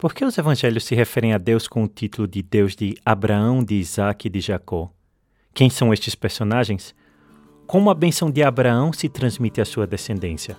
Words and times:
Por 0.00 0.14
que 0.14 0.24
os 0.24 0.38
evangelhos 0.38 0.84
se 0.84 0.94
referem 0.94 1.34
a 1.34 1.38
Deus 1.38 1.68
com 1.68 1.84
o 1.84 1.88
título 1.88 2.26
de 2.26 2.42
Deus 2.42 2.74
de 2.74 2.96
Abraão, 3.04 3.62
de 3.62 3.74
Isaac 3.74 4.26
e 4.26 4.30
de 4.30 4.40
Jacó? 4.40 4.90
Quem 5.52 5.68
são 5.68 5.92
estes 5.92 6.14
personagens? 6.14 6.94
Como 7.66 7.90
a 7.90 7.94
bênção 7.94 8.30
de 8.30 8.42
Abraão 8.42 8.94
se 8.94 9.10
transmite 9.10 9.60
à 9.60 9.64
sua 9.66 9.86
descendência? 9.86 10.56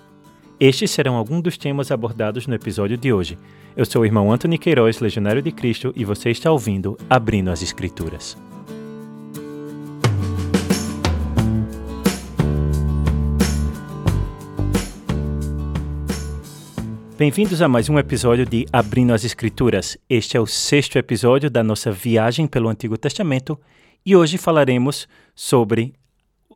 Estes 0.59 0.91
serão 0.91 1.15
alguns 1.15 1.41
dos 1.41 1.57
temas 1.57 1.89
abordados 1.89 2.45
no 2.45 2.53
episódio 2.53 2.95
de 2.95 3.11
hoje. 3.11 3.35
Eu 3.75 3.83
sou 3.83 4.03
o 4.03 4.05
irmão 4.05 4.31
Antônio 4.31 4.59
Queiroz, 4.59 4.99
legionário 4.99 5.41
de 5.41 5.51
Cristo, 5.51 5.91
e 5.95 6.05
você 6.05 6.29
está 6.29 6.51
ouvindo 6.51 6.95
Abrindo 7.09 7.49
as 7.49 7.63
Escrituras. 7.63 8.37
Bem-vindos 17.21 17.61
a 17.61 17.67
mais 17.67 17.87
um 17.87 17.99
episódio 17.99 18.47
de 18.47 18.65
Abrindo 18.73 19.13
as 19.13 19.23
Escrituras. 19.23 19.95
Este 20.09 20.37
é 20.37 20.39
o 20.39 20.47
sexto 20.47 20.97
episódio 20.97 21.51
da 21.51 21.63
nossa 21.63 21.91
viagem 21.91 22.47
pelo 22.47 22.67
Antigo 22.67 22.97
Testamento 22.97 23.61
e 24.03 24.15
hoje 24.15 24.39
falaremos 24.39 25.07
sobre 25.35 25.93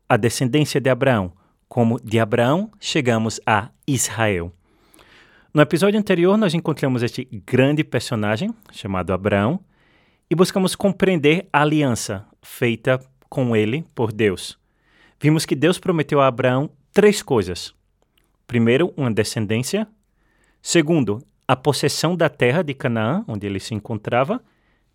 a 0.10 0.18
descendência 0.18 0.82
de 0.82 0.90
Abraão, 0.90 1.32
como 1.70 2.00
de 2.04 2.20
Abraão 2.20 2.72
chegamos 2.80 3.40
a 3.46 3.70
Israel. 3.86 4.52
No 5.54 5.62
episódio 5.62 6.00
anterior, 6.00 6.36
nós 6.36 6.56
encontramos 6.56 7.04
este 7.04 7.26
grande 7.46 7.84
personagem 7.84 8.52
chamado 8.72 9.14
Abraão 9.14 9.60
e 10.28 10.34
buscamos 10.34 10.76
compreender 10.76 11.48
a 11.54 11.62
aliança 11.62 12.26
feita 12.42 13.00
com 13.30 13.56
ele 13.56 13.86
por 13.94 14.12
Deus. 14.12 14.58
Vimos 15.22 15.46
que 15.46 15.56
Deus 15.56 15.78
prometeu 15.78 16.20
a 16.22 16.26
Abraão 16.26 16.72
três 16.92 17.22
coisas: 17.22 17.72
primeiro, 18.48 18.92
uma 18.98 19.12
descendência 19.14 19.88
Segundo, 20.68 21.22
a 21.48 21.56
possessão 21.56 22.18
da 22.18 22.28
terra 22.28 22.64
de 22.64 22.74
Canaã, 22.74 23.24
onde 23.28 23.46
ele 23.46 23.60
se 23.60 23.76
encontrava. 23.76 24.44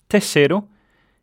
Terceiro, 0.09 0.69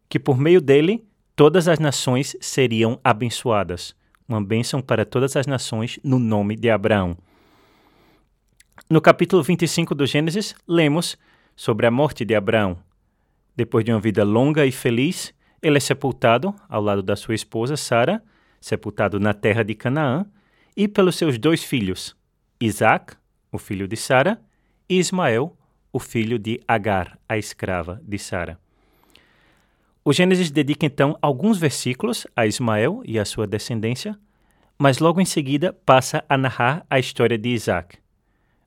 que 0.07 0.17
por 0.17 0.37
meio 0.37 0.61
dele 0.61 1.05
todas 1.35 1.67
as 1.67 1.79
nações 1.79 2.33
seriam 2.39 2.97
abençoadas. 3.03 3.93
Uma 4.25 4.41
bênção 4.41 4.81
para 4.81 5.03
todas 5.03 5.35
as 5.35 5.45
nações 5.45 5.99
no 6.01 6.17
nome 6.17 6.55
de 6.55 6.69
Abraão. 6.69 7.17
No 8.89 9.01
capítulo 9.01 9.43
25 9.43 9.93
do 9.93 10.05
Gênesis, 10.05 10.55
lemos 10.65 11.17
sobre 11.53 11.85
a 11.85 11.91
morte 11.91 12.23
de 12.23 12.33
Abraão. 12.33 12.77
Depois 13.53 13.83
de 13.83 13.91
uma 13.91 13.99
vida 13.99 14.23
longa 14.23 14.65
e 14.65 14.71
feliz, 14.71 15.33
ele 15.61 15.75
é 15.75 15.81
sepultado 15.81 16.55
ao 16.69 16.81
lado 16.81 17.03
da 17.03 17.17
sua 17.17 17.35
esposa 17.35 17.75
Sara, 17.75 18.23
sepultado 18.61 19.19
na 19.19 19.33
terra 19.33 19.61
de 19.61 19.75
Canaã, 19.75 20.25
e 20.73 20.87
pelos 20.87 21.17
seus 21.17 21.37
dois 21.37 21.65
filhos, 21.65 22.15
Isaac, 22.61 23.17
o 23.51 23.57
filho 23.57 23.87
de 23.87 23.95
Sara, 23.95 24.39
Ismael, 24.89 25.55
o 25.91 25.99
filho 25.99 26.39
de 26.39 26.61
Agar, 26.67 27.19
a 27.27 27.37
escrava 27.37 28.01
de 28.03 28.17
Sara. 28.17 28.57
O 30.03 30.13
Gênesis 30.13 30.49
dedica 30.49 30.85
então 30.85 31.17
alguns 31.21 31.57
versículos 31.57 32.25
a 32.33 32.47
Ismael 32.47 33.01
e 33.05 33.19
a 33.19 33.25
sua 33.25 33.45
descendência, 33.45 34.17
mas 34.79 34.99
logo 34.99 35.19
em 35.19 35.25
seguida 35.25 35.73
passa 35.85 36.23
a 36.29 36.37
narrar 36.37 36.85
a 36.89 36.97
história 36.97 37.37
de 37.37 37.49
Isaac, 37.49 37.97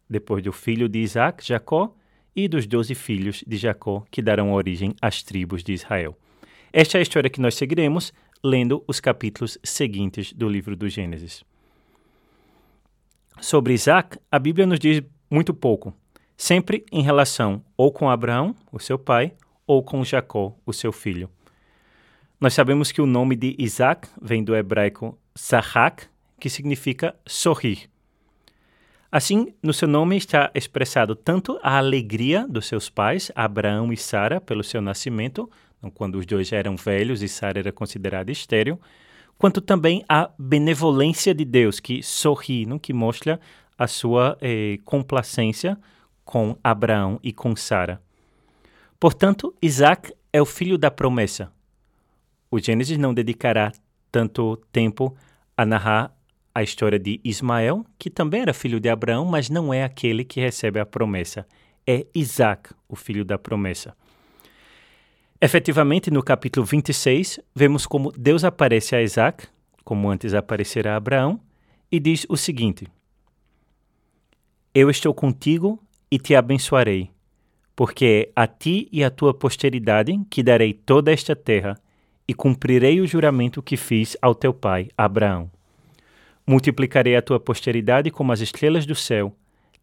depois 0.08 0.42
do 0.42 0.52
filho 0.52 0.88
de 0.88 0.98
Isaac, 0.98 1.46
Jacó, 1.46 1.94
e 2.36 2.46
dos 2.46 2.66
doze 2.66 2.94
filhos 2.94 3.42
de 3.46 3.56
Jacó 3.56 4.04
que 4.10 4.22
darão 4.22 4.52
origem 4.52 4.94
às 5.00 5.22
tribos 5.22 5.62
de 5.62 5.72
Israel. 5.72 6.16
Esta 6.72 6.98
é 6.98 7.00
a 7.00 7.02
história 7.02 7.30
que 7.30 7.40
nós 7.40 7.54
seguiremos 7.54 8.12
lendo 8.42 8.84
os 8.86 9.00
capítulos 9.00 9.58
seguintes 9.62 10.32
do 10.32 10.48
livro 10.48 10.76
do 10.76 10.88
Gênesis. 10.88 11.42
Sobre 13.40 13.72
Isaac, 13.72 14.18
a 14.30 14.38
Bíblia 14.38 14.66
nos 14.66 14.78
diz 14.78 15.02
muito 15.30 15.54
pouco, 15.54 15.94
sempre 16.40 16.86
em 16.90 17.02
relação 17.02 17.62
ou 17.76 17.92
com 17.92 18.08
Abraão, 18.08 18.56
o 18.72 18.78
seu 18.78 18.98
pai, 18.98 19.34
ou 19.66 19.82
com 19.82 20.02
Jacó, 20.02 20.56
o 20.64 20.72
seu 20.72 20.90
filho. 20.90 21.28
Nós 22.40 22.54
sabemos 22.54 22.90
que 22.90 23.02
o 23.02 23.06
nome 23.06 23.36
de 23.36 23.54
Isaac 23.58 24.08
vem 24.22 24.42
do 24.42 24.56
hebraico 24.56 25.18
Sahak, 25.34 26.06
que 26.40 26.48
significa 26.48 27.14
sorrir. 27.26 27.90
Assim, 29.12 29.52
no 29.62 29.74
seu 29.74 29.86
nome 29.86 30.16
está 30.16 30.50
expressado 30.54 31.14
tanto 31.14 31.60
a 31.62 31.76
alegria 31.76 32.46
dos 32.48 32.66
seus 32.66 32.88
pais, 32.88 33.30
Abraão 33.34 33.92
e 33.92 33.96
Sara, 33.98 34.40
pelo 34.40 34.64
seu 34.64 34.80
nascimento, 34.80 35.48
quando 35.92 36.14
os 36.14 36.24
dois 36.24 36.48
já 36.48 36.56
eram 36.56 36.74
velhos 36.74 37.20
e 37.20 37.28
Sara 37.28 37.58
era 37.58 37.70
considerada 37.70 38.32
estéril, 38.32 38.80
quanto 39.36 39.60
também 39.60 40.02
a 40.08 40.30
benevolência 40.38 41.34
de 41.34 41.44
Deus, 41.44 41.80
que 41.80 42.02
sorri, 42.02 42.64
não? 42.64 42.78
que 42.78 42.94
mostra 42.94 43.38
a 43.76 43.86
sua 43.86 44.38
eh, 44.40 44.78
complacência 44.86 45.76
com 46.30 46.56
Abraão 46.62 47.18
e 47.24 47.32
com 47.32 47.56
Sara. 47.56 48.00
Portanto, 49.00 49.52
Isaac 49.60 50.14
é 50.32 50.40
o 50.40 50.46
filho 50.46 50.78
da 50.78 50.88
promessa. 50.88 51.52
O 52.48 52.60
Gênesis 52.60 52.96
não 52.96 53.12
dedicará 53.12 53.72
tanto 54.12 54.56
tempo 54.70 55.16
a 55.56 55.66
narrar 55.66 56.16
a 56.54 56.62
história 56.62 57.00
de 57.00 57.20
Ismael, 57.24 57.84
que 57.98 58.08
também 58.08 58.42
era 58.42 58.54
filho 58.54 58.78
de 58.78 58.88
Abraão, 58.88 59.24
mas 59.24 59.50
não 59.50 59.74
é 59.74 59.82
aquele 59.82 60.22
que 60.24 60.40
recebe 60.40 60.78
a 60.78 60.86
promessa. 60.86 61.44
É 61.84 62.06
Isaac, 62.14 62.72
o 62.88 62.94
filho 62.94 63.24
da 63.24 63.36
promessa. 63.36 63.92
Efetivamente, 65.40 66.12
no 66.12 66.22
capítulo 66.22 66.64
26, 66.64 67.40
vemos 67.52 67.86
como 67.86 68.12
Deus 68.12 68.44
aparece 68.44 68.94
a 68.94 69.02
Isaac, 69.02 69.48
como 69.82 70.08
antes 70.08 70.32
aparecerá 70.32 70.92
a 70.92 70.96
Abraão, 70.96 71.40
e 71.90 71.98
diz 71.98 72.24
o 72.28 72.36
seguinte: 72.36 72.86
Eu 74.72 74.88
estou 74.88 75.12
contigo 75.12 75.82
e 76.10 76.18
te 76.18 76.34
abençoarei, 76.34 77.10
porque 77.76 78.28
é 78.34 78.42
a 78.42 78.46
ti 78.46 78.88
e 78.90 79.04
à 79.04 79.10
tua 79.10 79.32
posteridade 79.32 80.12
que 80.30 80.42
darei 80.42 80.72
toda 80.72 81.12
esta 81.12 81.36
terra, 81.36 81.78
e 82.26 82.34
cumprirei 82.34 83.00
o 83.00 83.06
juramento 83.06 83.62
que 83.62 83.76
fiz 83.76 84.16
ao 84.22 84.34
teu 84.34 84.54
pai, 84.54 84.88
Abraão. 84.96 85.50
Multiplicarei 86.46 87.16
a 87.16 87.22
tua 87.22 87.40
posteridade 87.40 88.10
como 88.10 88.32
as 88.32 88.40
estrelas 88.40 88.86
do 88.86 88.94
céu, 88.94 89.34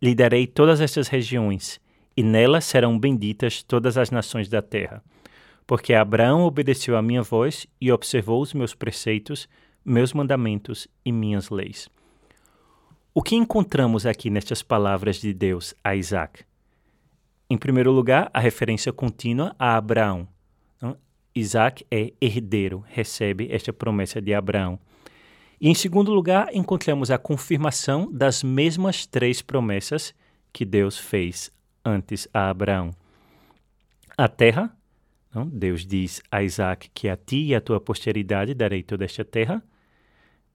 lhe 0.02 0.16
darei 0.16 0.48
todas 0.48 0.80
estas 0.80 1.08
regiões, 1.08 1.80
e 2.16 2.24
nelas 2.24 2.66
serão 2.66 2.98
benditas 2.98 3.62
todas 3.62 3.98
as 3.98 4.12
nações 4.12 4.48
da 4.48 4.62
terra 4.62 5.04
porque 5.68 5.94
Abraão 5.94 6.44
obedeceu 6.44 6.96
à 6.96 7.02
minha 7.02 7.22
voz 7.22 7.68
e 7.80 7.92
observou 7.92 8.42
os 8.42 8.54
meus 8.54 8.74
preceitos, 8.74 9.50
meus 9.84 10.14
mandamentos 10.14 10.88
e 11.04 11.12
minhas 11.12 11.50
leis. 11.50 11.90
O 13.20 13.24
que 13.24 13.36
encontramos 13.36 14.06
aqui 14.06 14.30
nestas 14.30 14.62
palavras 14.62 15.20
de 15.20 15.34
Deus 15.34 15.74
a 15.84 15.96
Isaac? 15.96 16.46
Em 17.50 17.58
primeiro 17.58 17.92
lugar, 17.92 18.30
a 18.32 18.40
referência 18.40 18.94
contínua 18.94 19.56
a 19.58 19.76
Abraão. 19.76 20.28
Então, 20.78 20.96
Isaac 21.34 21.84
é 21.90 22.14
herdeiro, 22.22 22.86
recebe 22.88 23.52
esta 23.52 23.74
promessa 23.74 24.22
de 24.22 24.36
Abraão. 24.36 24.78
E 25.60 25.68
em 25.68 25.74
segundo 25.74 26.14
lugar, 26.14 26.54
encontramos 26.54 27.10
a 27.10 27.18
confirmação 27.18 28.08
das 28.12 28.44
mesmas 28.44 29.08
três 29.08 29.42
promessas 29.42 30.14
que 30.54 30.64
Deus 30.64 31.00
fez 31.00 31.52
antes 31.84 32.28
a 32.32 32.52
Abraão: 32.52 32.92
a 34.16 34.28
terra, 34.28 34.78
então, 35.28 35.48
Deus 35.48 35.84
diz 35.88 36.22
a 36.32 36.44
Isaac 36.44 36.92
que 36.94 37.10
a 37.10 37.18
ti 37.18 37.46
e 37.46 37.56
a 37.56 37.62
tua 37.62 37.82
posteridade 37.82 38.54
darei 38.54 38.84
toda 38.84 39.06
esta 39.06 39.26
terra. 39.26 39.64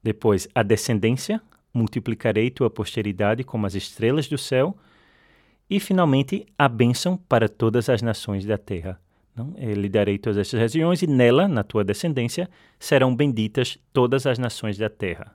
Depois, 0.00 0.46
a 0.54 0.62
descendência, 0.62 1.42
multiplicarei 1.72 2.50
tua 2.50 2.70
posteridade 2.70 3.44
como 3.44 3.66
as 3.66 3.74
estrelas 3.74 4.28
do 4.28 4.38
céu. 4.38 4.76
E, 5.68 5.80
finalmente, 5.80 6.46
a 6.58 6.68
bênção 6.68 7.16
para 7.16 7.48
todas 7.48 7.88
as 7.88 8.02
nações 8.02 8.44
da 8.44 8.58
terra. 8.58 9.00
Não? 9.34 9.54
Eu 9.56 9.72
lhe 9.72 9.88
darei 9.88 10.18
todas 10.18 10.36
estas 10.36 10.60
regiões 10.60 11.02
e 11.02 11.06
nela, 11.06 11.48
na 11.48 11.62
tua 11.62 11.82
descendência, 11.82 12.48
serão 12.78 13.14
benditas 13.16 13.78
todas 13.92 14.26
as 14.26 14.38
nações 14.38 14.76
da 14.76 14.90
terra. 14.90 15.34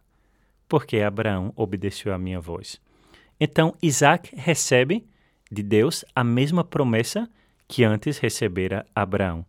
Porque 0.67 0.99
Abraão 0.99 1.51
obedeceu 1.55 2.13
à 2.13 2.17
minha 2.17 2.39
voz. 2.39 2.79
Então, 3.39 3.75
Isaac 3.81 4.35
recebe 4.35 5.07
de 5.51 5.63
Deus 5.63 6.03
a 6.15 6.23
mesma 6.23 6.63
promessa 6.63 7.29
que 7.67 7.83
antes 7.83 8.17
recebera 8.17 8.85
Abraão. 8.93 9.45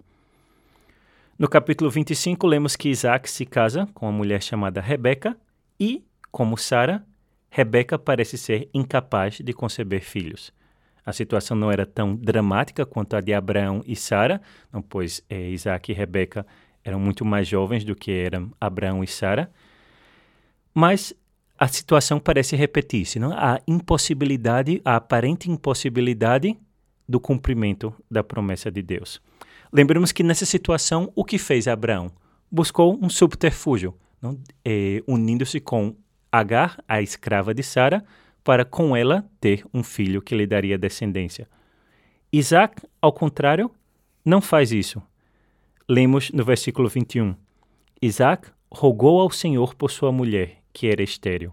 No 1.39 1.49
capítulo 1.49 1.89
25, 1.89 2.47
lemos 2.47 2.75
que 2.75 2.89
Isaac 2.89 3.31
se 3.31 3.47
casa 3.47 3.89
com 3.95 4.07
uma 4.07 4.13
mulher 4.13 4.43
chamada 4.43 4.81
Rebeca 4.81 5.37
e, 5.79 6.03
como 6.39 6.57
Sara, 6.57 7.05
Rebeca 7.51 7.99
parece 7.99 8.39
ser 8.39 8.71
incapaz 8.73 9.41
de 9.43 9.53
conceber 9.53 10.05
filhos. 10.05 10.53
A 11.05 11.13
situação 11.13 11.57
não 11.57 11.69
era 11.69 11.85
tão 11.85 12.15
dramática 12.15 12.87
quanto 12.87 13.17
a 13.17 13.21
de 13.21 13.35
Abraão 13.35 13.83
e 13.85 13.97
Sara, 13.97 14.41
pois 14.89 15.21
é, 15.29 15.49
Isaac 15.49 15.91
e 15.91 15.95
Rebeca 15.97 16.47
eram 16.85 17.01
muito 17.01 17.25
mais 17.25 17.49
jovens 17.49 17.85
do 17.85 17.97
que 17.97 18.13
eram 18.13 18.53
Abraão 18.61 19.03
e 19.03 19.07
Sara. 19.09 19.51
Mas 20.73 21.13
a 21.59 21.67
situação 21.67 22.21
parece 22.21 22.55
repetir-se, 22.55 23.19
não? 23.19 23.33
A 23.33 23.61
impossibilidade, 23.67 24.81
a 24.85 24.95
aparente 24.95 25.51
impossibilidade 25.51 26.57
do 27.09 27.19
cumprimento 27.19 27.93
da 28.09 28.23
promessa 28.23 28.71
de 28.71 28.81
Deus. 28.81 29.21
Lembramos 29.73 30.13
que 30.13 30.23
nessa 30.23 30.47
situação, 30.47 31.13
o 31.17 31.25
que 31.25 31.37
fez 31.37 31.67
Abraão? 31.67 32.13
Buscou 32.49 32.97
um 33.03 33.11
subterfúgio, 33.11 33.93
é, 34.65 35.03
unindo-se 35.05 35.59
com 35.59 35.97
Agar, 36.31 36.83
a 36.87 37.01
escrava 37.01 37.55
de 37.55 37.63
Sara, 37.63 38.05
para 38.45 38.65
com 38.65 38.97
ela 38.97 39.29
ter 39.41 39.65
um 39.73 39.83
filho 39.83 40.23
que 40.23 40.35
lhe 40.35 40.47
daria 40.47 40.79
descendência. 40.79 41.49
Isaac, 42.33 42.83
ao 43.01 43.13
contrário, 43.13 43.71
não 44.25 44.41
faz 44.41 44.73
isso. 44.73 45.03
Lemos 45.89 46.31
no 46.31 46.45
versículo 46.45 46.89
21. 46.89 47.35
Isaac 48.01 48.49
rogou 48.71 49.21
ao 49.21 49.31
Senhor 49.31 49.75
por 49.75 49.91
sua 49.91 50.13
mulher, 50.13 50.59
que 50.73 50.87
era 50.87 51.03
estéril. 51.03 51.53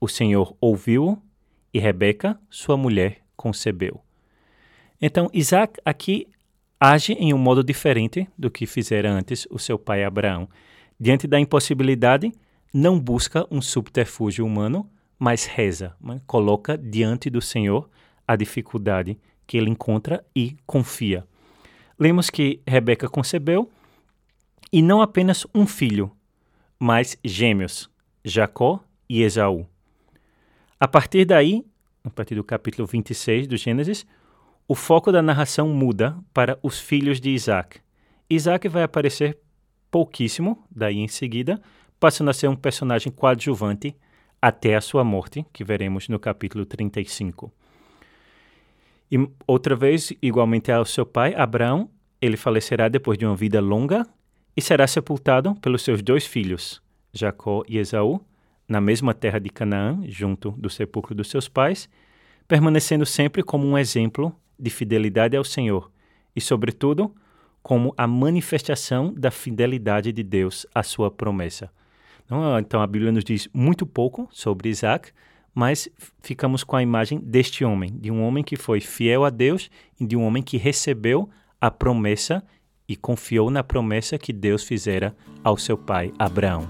O 0.00 0.08
Senhor 0.08 0.56
ouviu-o 0.60 1.20
e 1.72 1.78
Rebeca, 1.78 2.38
sua 2.50 2.76
mulher, 2.76 3.22
concebeu. 3.36 4.00
Então, 5.00 5.30
Isaac 5.32 5.80
aqui 5.84 6.26
age 6.80 7.12
em 7.14 7.32
um 7.32 7.38
modo 7.38 7.62
diferente 7.62 8.28
do 8.36 8.50
que 8.50 8.66
fizera 8.66 9.10
antes 9.10 9.46
o 9.50 9.58
seu 9.58 9.78
pai 9.78 10.04
Abraão. 10.04 10.48
Diante 10.98 11.26
da 11.26 11.38
impossibilidade, 11.38 12.32
não 12.76 13.00
busca 13.00 13.46
um 13.50 13.62
subterfúgio 13.62 14.44
humano, 14.44 14.86
mas 15.18 15.46
reza, 15.46 15.96
né? 15.98 16.20
coloca 16.26 16.76
diante 16.76 17.30
do 17.30 17.40
Senhor 17.40 17.88
a 18.28 18.36
dificuldade 18.36 19.18
que 19.46 19.56
ele 19.56 19.70
encontra 19.70 20.22
e 20.36 20.58
confia. 20.66 21.26
Lemos 21.98 22.28
que 22.28 22.60
Rebeca 22.66 23.08
concebeu 23.08 23.70
e 24.70 24.82
não 24.82 25.00
apenas 25.00 25.46
um 25.54 25.66
filho, 25.66 26.12
mas 26.78 27.16
gêmeos, 27.24 27.88
Jacó 28.22 28.84
e 29.08 29.22
Esaú. 29.22 29.66
A 30.78 30.86
partir 30.86 31.24
daí, 31.24 31.64
a 32.04 32.10
partir 32.10 32.34
do 32.34 32.44
capítulo 32.44 32.86
26 32.86 33.46
do 33.46 33.56
Gênesis, 33.56 34.04
o 34.68 34.74
foco 34.74 35.10
da 35.10 35.22
narração 35.22 35.70
muda 35.70 36.14
para 36.34 36.58
os 36.62 36.78
filhos 36.78 37.22
de 37.22 37.30
Isaac. 37.30 37.80
Isaac 38.28 38.68
vai 38.68 38.82
aparecer 38.82 39.38
pouquíssimo, 39.90 40.62
daí 40.70 40.98
em 40.98 41.08
seguida, 41.08 41.58
passando 41.98 42.30
a 42.30 42.34
ser 42.34 42.48
um 42.48 42.56
personagem 42.56 43.12
coadjuvante 43.12 43.96
até 44.40 44.76
a 44.76 44.80
sua 44.80 45.02
morte, 45.02 45.44
que 45.52 45.64
veremos 45.64 46.08
no 46.08 46.18
capítulo 46.18 46.64
35. 46.64 47.52
E 49.10 49.28
outra 49.46 49.74
vez, 49.76 50.12
igualmente 50.20 50.70
ao 50.70 50.84
seu 50.84 51.06
pai, 51.06 51.34
Abraão, 51.34 51.88
ele 52.20 52.36
falecerá 52.36 52.88
depois 52.88 53.16
de 53.16 53.24
uma 53.24 53.36
vida 53.36 53.60
longa 53.60 54.06
e 54.56 54.60
será 54.60 54.86
sepultado 54.86 55.54
pelos 55.56 55.82
seus 55.82 56.02
dois 56.02 56.26
filhos, 56.26 56.82
Jacó 57.12 57.62
e 57.68 57.78
Esaú, 57.78 58.20
na 58.68 58.80
mesma 58.80 59.14
terra 59.14 59.38
de 59.38 59.48
Canaã, 59.48 60.00
junto 60.08 60.50
do 60.52 60.68
sepulcro 60.68 61.14
dos 61.14 61.30
seus 61.30 61.48
pais, 61.48 61.88
permanecendo 62.48 63.06
sempre 63.06 63.42
como 63.42 63.66
um 63.66 63.78
exemplo 63.78 64.34
de 64.58 64.70
fidelidade 64.70 65.36
ao 65.36 65.44
Senhor 65.44 65.90
e, 66.34 66.40
sobretudo, 66.40 67.14
como 67.62 67.94
a 67.96 68.06
manifestação 68.06 69.12
da 69.12 69.30
fidelidade 69.30 70.12
de 70.12 70.22
Deus 70.22 70.66
à 70.74 70.82
sua 70.82 71.10
promessa. 71.10 71.70
Então, 72.60 72.82
a 72.82 72.86
Bíblia 72.86 73.12
nos 73.12 73.24
diz 73.24 73.48
muito 73.54 73.86
pouco 73.86 74.28
sobre 74.32 74.68
Isaac, 74.68 75.10
mas 75.54 75.88
ficamos 76.20 76.64
com 76.64 76.76
a 76.76 76.82
imagem 76.82 77.18
deste 77.20 77.64
homem, 77.64 77.96
de 77.98 78.10
um 78.10 78.22
homem 78.22 78.42
que 78.42 78.56
foi 78.56 78.80
fiel 78.80 79.24
a 79.24 79.30
Deus 79.30 79.70
e 79.98 80.06
de 80.06 80.16
um 80.16 80.24
homem 80.24 80.42
que 80.42 80.56
recebeu 80.56 81.30
a 81.60 81.70
promessa 81.70 82.42
e 82.88 82.94
confiou 82.94 83.50
na 83.50 83.64
promessa 83.64 84.18
que 84.18 84.32
Deus 84.32 84.64
fizera 84.64 85.16
ao 85.42 85.56
seu 85.56 85.78
pai 85.78 86.12
Abraão. 86.18 86.68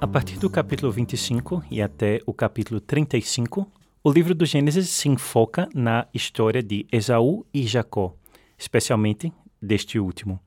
A 0.00 0.06
partir 0.06 0.38
do 0.38 0.50
capítulo 0.50 0.92
25 0.92 1.62
e 1.70 1.80
até 1.80 2.20
o 2.26 2.34
capítulo 2.34 2.80
35, 2.80 3.66
o 4.04 4.10
livro 4.10 4.34
do 4.34 4.44
Gênesis 4.44 4.90
se 4.90 5.08
enfoca 5.08 5.68
na 5.74 6.06
história 6.12 6.62
de 6.62 6.84
Esaú 6.92 7.46
e 7.54 7.62
Jacó, 7.66 8.14
especialmente 8.58 9.32
deste 9.62 9.98
último. 9.98 10.40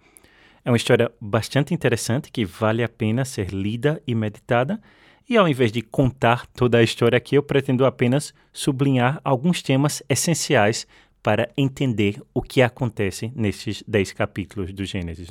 É 0.64 0.70
uma 0.70 0.78
história 0.78 1.12
bastante 1.22 1.74
interessante 1.74 2.32
que 2.32 2.44
vale 2.44 2.84
a 2.84 2.90
pena 2.90 3.24
ser 3.24 3.50
lida 3.50 4.02
e 4.06 4.14
meditada, 4.14 4.82
e 5.28 5.38
ao 5.38 5.48
invés 5.48 5.72
de 5.72 5.82
contar 5.82 6.46
toda 6.48 6.78
a 6.78 6.84
história 6.84 7.18
aqui, 7.18 7.36
eu 7.36 7.44
pretendo 7.44 7.86
apenas 7.86 8.34
sublinhar 8.52 9.20
alguns 9.24 9.62
temas 9.62 10.04
essenciais 10.08 10.86
para 11.22 11.50
entender 11.58 12.22
o 12.34 12.42
que 12.42 12.62
acontece 12.62 13.32
nesses 13.36 13.84
dez 13.88 14.12
capítulos 14.12 14.72
do 14.72 14.86
Gênesis. 14.86 15.30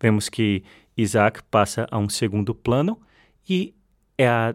Vemos 0.00 0.28
que 0.28 0.62
Isaac 0.96 1.42
passa 1.50 1.88
a 1.90 1.98
um 1.98 2.08
segundo 2.08 2.54
plano 2.54 3.00
e 3.48 3.74
é 4.16 4.28
a, 4.28 4.54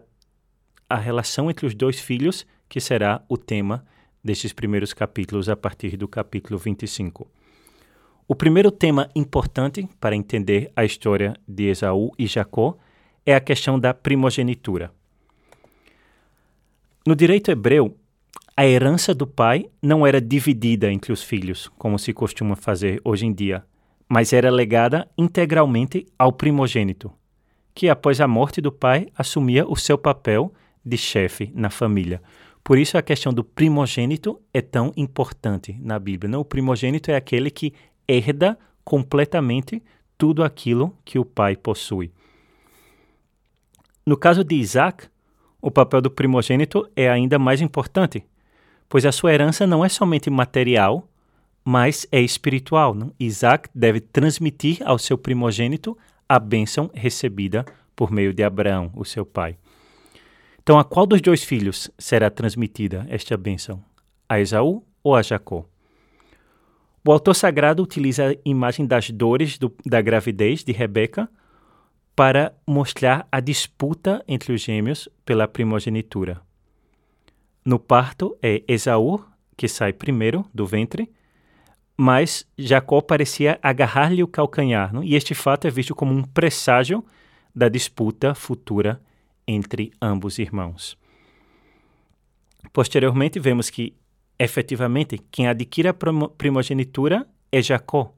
a 0.89 0.97
relação 0.97 1.49
entre 1.49 1.65
os 1.65 1.75
dois 1.75 1.99
filhos 1.99 2.45
que 2.69 2.79
será 2.79 3.21
o 3.27 3.37
tema 3.37 3.85
destes 4.23 4.53
primeiros 4.53 4.93
capítulos 4.93 5.49
a 5.49 5.55
partir 5.55 5.97
do 5.97 6.07
capítulo 6.07 6.57
25. 6.57 7.29
O 8.31 8.35
primeiro 8.35 8.69
tema 8.69 9.09
importante 9.15 9.89
para 9.99 10.15
entender 10.15 10.71
a 10.75 10.85
história 10.85 11.35
de 11.47 11.63
Esaú 11.63 12.11
e 12.15 12.27
Jacó 12.27 12.77
é 13.25 13.33
a 13.33 13.39
questão 13.39 13.79
da 13.79 13.91
primogenitura. 13.91 14.91
No 17.07 17.15
direito 17.15 17.49
hebreu, 17.49 17.97
a 18.55 18.67
herança 18.67 19.15
do 19.15 19.25
pai 19.25 19.65
não 19.81 20.05
era 20.05 20.21
dividida 20.21 20.91
entre 20.91 21.11
os 21.11 21.23
filhos, 21.23 21.71
como 21.75 21.97
se 21.97 22.13
costuma 22.13 22.55
fazer 22.55 23.01
hoje 23.03 23.25
em 23.25 23.33
dia, 23.33 23.63
mas 24.07 24.31
era 24.31 24.51
legada 24.51 25.09
integralmente 25.17 26.05
ao 26.15 26.31
primogênito, 26.31 27.11
que 27.73 27.89
após 27.89 28.21
a 28.21 28.27
morte 28.27 28.61
do 28.61 28.71
pai 28.71 29.07
assumia 29.17 29.67
o 29.67 29.75
seu 29.75 29.97
papel 29.97 30.53
de 30.85 30.97
chefe 30.97 31.51
na 31.55 31.71
família. 31.71 32.21
Por 32.63 32.77
isso 32.77 32.95
a 32.95 33.01
questão 33.01 33.33
do 33.33 33.43
primogênito 33.43 34.39
é 34.53 34.61
tão 34.61 34.93
importante 34.95 35.75
na 35.81 35.97
Bíblia. 35.97 36.29
Não? 36.29 36.41
O 36.41 36.45
primogênito 36.45 37.09
é 37.09 37.15
aquele 37.15 37.49
que 37.49 37.73
herda 38.09 38.57
completamente 38.83 39.83
tudo 40.17 40.43
aquilo 40.43 40.95
que 41.05 41.19
o 41.19 41.25
pai 41.25 41.55
possui. 41.55 42.11
No 44.05 44.17
caso 44.17 44.43
de 44.43 44.55
Isaac, 44.55 45.07
o 45.61 45.69
papel 45.69 46.01
do 46.01 46.09
primogênito 46.09 46.89
é 46.95 47.09
ainda 47.09 47.37
mais 47.37 47.61
importante, 47.61 48.25
pois 48.87 49.05
a 49.05 49.11
sua 49.11 49.33
herança 49.33 49.67
não 49.67 49.85
é 49.85 49.89
somente 49.89 50.29
material, 50.29 51.07
mas 51.63 52.07
é 52.11 52.19
espiritual. 52.19 52.95
Não? 52.95 53.13
Isaac 53.19 53.69
deve 53.73 53.99
transmitir 53.99 54.79
ao 54.83 54.97
seu 54.97 55.17
primogênito 55.17 55.97
a 56.27 56.39
bênção 56.39 56.89
recebida 56.93 57.65
por 57.95 58.11
meio 58.11 58.33
de 58.33 58.43
Abraão, 58.43 58.91
o 58.95 59.05
seu 59.05 59.25
pai. 59.25 59.57
Então, 60.61 60.79
a 60.79 60.83
qual 60.83 61.05
dos 61.05 61.21
dois 61.21 61.43
filhos 61.43 61.89
será 61.97 62.29
transmitida 62.29 63.05
esta 63.09 63.35
bênção? 63.35 63.83
A 64.27 64.39
Esaú 64.39 64.83
ou 65.03 65.15
a 65.15 65.21
Jacó? 65.21 65.65
O 67.05 67.11
autor 67.11 67.33
sagrado 67.33 67.81
utiliza 67.81 68.29
a 68.29 68.35
imagem 68.45 68.85
das 68.85 69.09
dores 69.09 69.57
do, 69.57 69.73
da 69.85 70.01
gravidez 70.01 70.63
de 70.63 70.71
Rebeca 70.71 71.29
para 72.15 72.53
mostrar 72.67 73.27
a 73.31 73.39
disputa 73.39 74.23
entre 74.27 74.53
os 74.53 74.61
gêmeos 74.61 75.07
pela 75.25 75.47
primogenitura. 75.47 76.41
No 77.63 77.79
parto 77.79 78.37
é 78.41 78.63
Esaú 78.67 79.23
que 79.55 79.67
sai 79.67 79.93
primeiro 79.93 80.45
do 80.53 80.65
ventre 80.65 81.09
mas 82.01 82.47
Jacó 82.57 83.01
parecia 83.01 83.59
agarrar-lhe 83.61 84.23
o 84.23 84.27
calcanhar, 84.27 84.93
não? 84.93 85.03
e 85.03 85.15
este 85.15 85.35
fato 85.35 85.67
é 85.67 85.69
visto 85.69 85.93
como 85.93 86.13
um 86.13 86.23
presságio 86.23 87.03
da 87.53 87.67
disputa 87.67 88.33
futura 88.33 89.01
entre 89.45 89.91
ambos 90.01 90.39
irmãos. 90.39 90.97
Posteriormente, 92.71 93.37
vemos 93.37 93.69
que, 93.69 93.93
efetivamente, 94.39 95.19
quem 95.29 95.47
adquire 95.47 95.89
a 95.89 95.93
primogenitura 95.93 97.27
é 97.51 97.61
Jacó. 97.61 98.13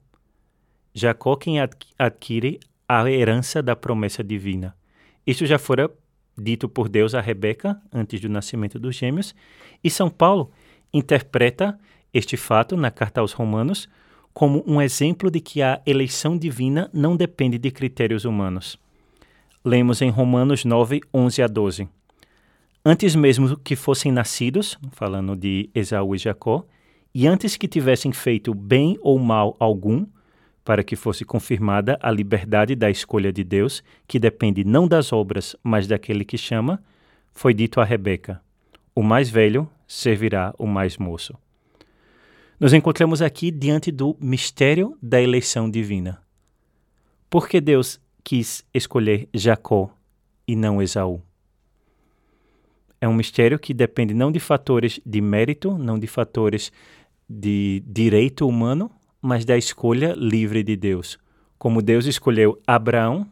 Jacó 0.94 1.36
quem 1.36 1.56
adquire 1.98 2.60
a 2.88 3.10
herança 3.10 3.62
da 3.62 3.74
promessa 3.74 4.22
divina. 4.22 4.76
Isso 5.26 5.44
já 5.46 5.58
fora 5.58 5.90
dito 6.36 6.68
por 6.68 6.88
Deus 6.88 7.14
a 7.14 7.20
Rebeca 7.20 7.80
antes 7.92 8.20
do 8.20 8.28
nascimento 8.28 8.78
dos 8.78 8.96
gêmeos, 8.96 9.34
e 9.82 9.90
São 9.90 10.08
Paulo 10.08 10.50
interpreta 10.92 11.78
este 12.12 12.36
fato 12.36 12.76
na 12.76 12.90
carta 12.90 13.20
aos 13.20 13.32
Romanos 13.32 13.88
como 14.32 14.64
um 14.66 14.80
exemplo 14.80 15.30
de 15.30 15.40
que 15.40 15.60
a 15.62 15.80
eleição 15.84 16.38
divina 16.38 16.90
não 16.92 17.16
depende 17.16 17.58
de 17.58 17.70
critérios 17.70 18.24
humanos. 18.24 18.78
Lemos 19.64 20.00
em 20.02 20.10
Romanos 20.10 20.64
9, 20.64 21.00
11 21.12 21.42
a 21.42 21.46
12. 21.46 21.88
Antes 22.84 23.14
mesmo 23.14 23.56
que 23.56 23.76
fossem 23.76 24.10
nascidos, 24.10 24.76
falando 24.90 25.36
de 25.36 25.70
Esaú 25.72 26.16
e 26.16 26.18
Jacó, 26.18 26.66
e 27.14 27.28
antes 27.28 27.56
que 27.56 27.68
tivessem 27.68 28.10
feito 28.10 28.52
bem 28.52 28.98
ou 29.00 29.20
mal 29.20 29.56
algum, 29.60 30.04
para 30.64 30.82
que 30.82 30.96
fosse 30.96 31.24
confirmada 31.24 31.96
a 32.02 32.10
liberdade 32.10 32.74
da 32.74 32.90
escolha 32.90 33.32
de 33.32 33.44
Deus, 33.44 33.84
que 34.06 34.18
depende 34.18 34.64
não 34.64 34.88
das 34.88 35.12
obras, 35.12 35.54
mas 35.62 35.86
daquele 35.86 36.24
que 36.24 36.36
chama, 36.36 36.82
foi 37.32 37.54
dito 37.54 37.80
a 37.80 37.84
Rebeca: 37.84 38.40
O 38.94 39.02
mais 39.02 39.30
velho 39.30 39.68
servirá 39.86 40.52
o 40.58 40.66
mais 40.66 40.96
moço. 40.98 41.38
Nos 42.58 42.72
encontramos 42.72 43.22
aqui 43.22 43.52
diante 43.52 43.92
do 43.92 44.16
mistério 44.20 44.96
da 45.00 45.20
eleição 45.20 45.70
divina. 45.70 46.20
Por 47.30 47.48
que 47.48 47.60
Deus 47.60 48.00
quis 48.24 48.64
escolher 48.74 49.28
Jacó 49.32 49.90
e 50.46 50.56
não 50.56 50.82
Esaú? 50.82 51.22
É 53.02 53.06
um 53.08 53.12
mistério 53.12 53.58
que 53.58 53.74
depende 53.74 54.14
não 54.14 54.32
de 54.32 54.40
fatores 54.40 54.98
de 55.04 55.20
mérito, 55.20 55.76
não 55.76 55.98
de 55.98 56.06
fatores 56.06 56.72
de 57.28 57.82
direito 57.86 58.48
humano, 58.48 58.90
mas 59.20 59.44
da 59.44 59.58
escolha 59.58 60.14
livre 60.16 60.62
de 60.62 60.74
Deus. 60.76 61.18
Como 61.58 61.82
Deus 61.82 62.06
escolheu 62.06 62.58
Abraão 62.66 63.26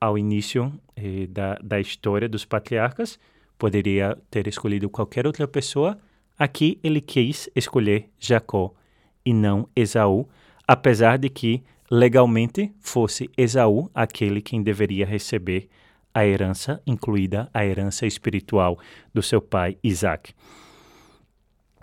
ao 0.00 0.18
início 0.18 0.72
eh, 0.96 1.28
da, 1.28 1.54
da 1.62 1.78
história 1.78 2.28
dos 2.28 2.44
patriarcas, 2.44 3.18
Poderia 3.58 4.18
ter 4.30 4.46
escolhido 4.46 4.90
qualquer 4.90 5.26
outra 5.26 5.48
pessoa. 5.48 5.98
Aqui 6.38 6.78
ele 6.82 7.00
quis 7.00 7.48
escolher 7.56 8.10
Jacó 8.18 8.74
e 9.24 9.32
não 9.32 9.68
Esaú, 9.74 10.28
apesar 10.68 11.16
de 11.16 11.30
que 11.30 11.62
legalmente 11.90 12.70
fosse 12.80 13.30
Esaú 13.36 13.90
aquele 13.94 14.42
quem 14.42 14.62
deveria 14.62 15.06
receber 15.06 15.68
a 16.16 16.26
herança, 16.26 16.80
incluída 16.86 17.46
a 17.52 17.62
herança 17.62 18.06
espiritual 18.06 18.78
do 19.12 19.22
seu 19.22 19.38
pai 19.38 19.76
Isaac. 19.84 20.32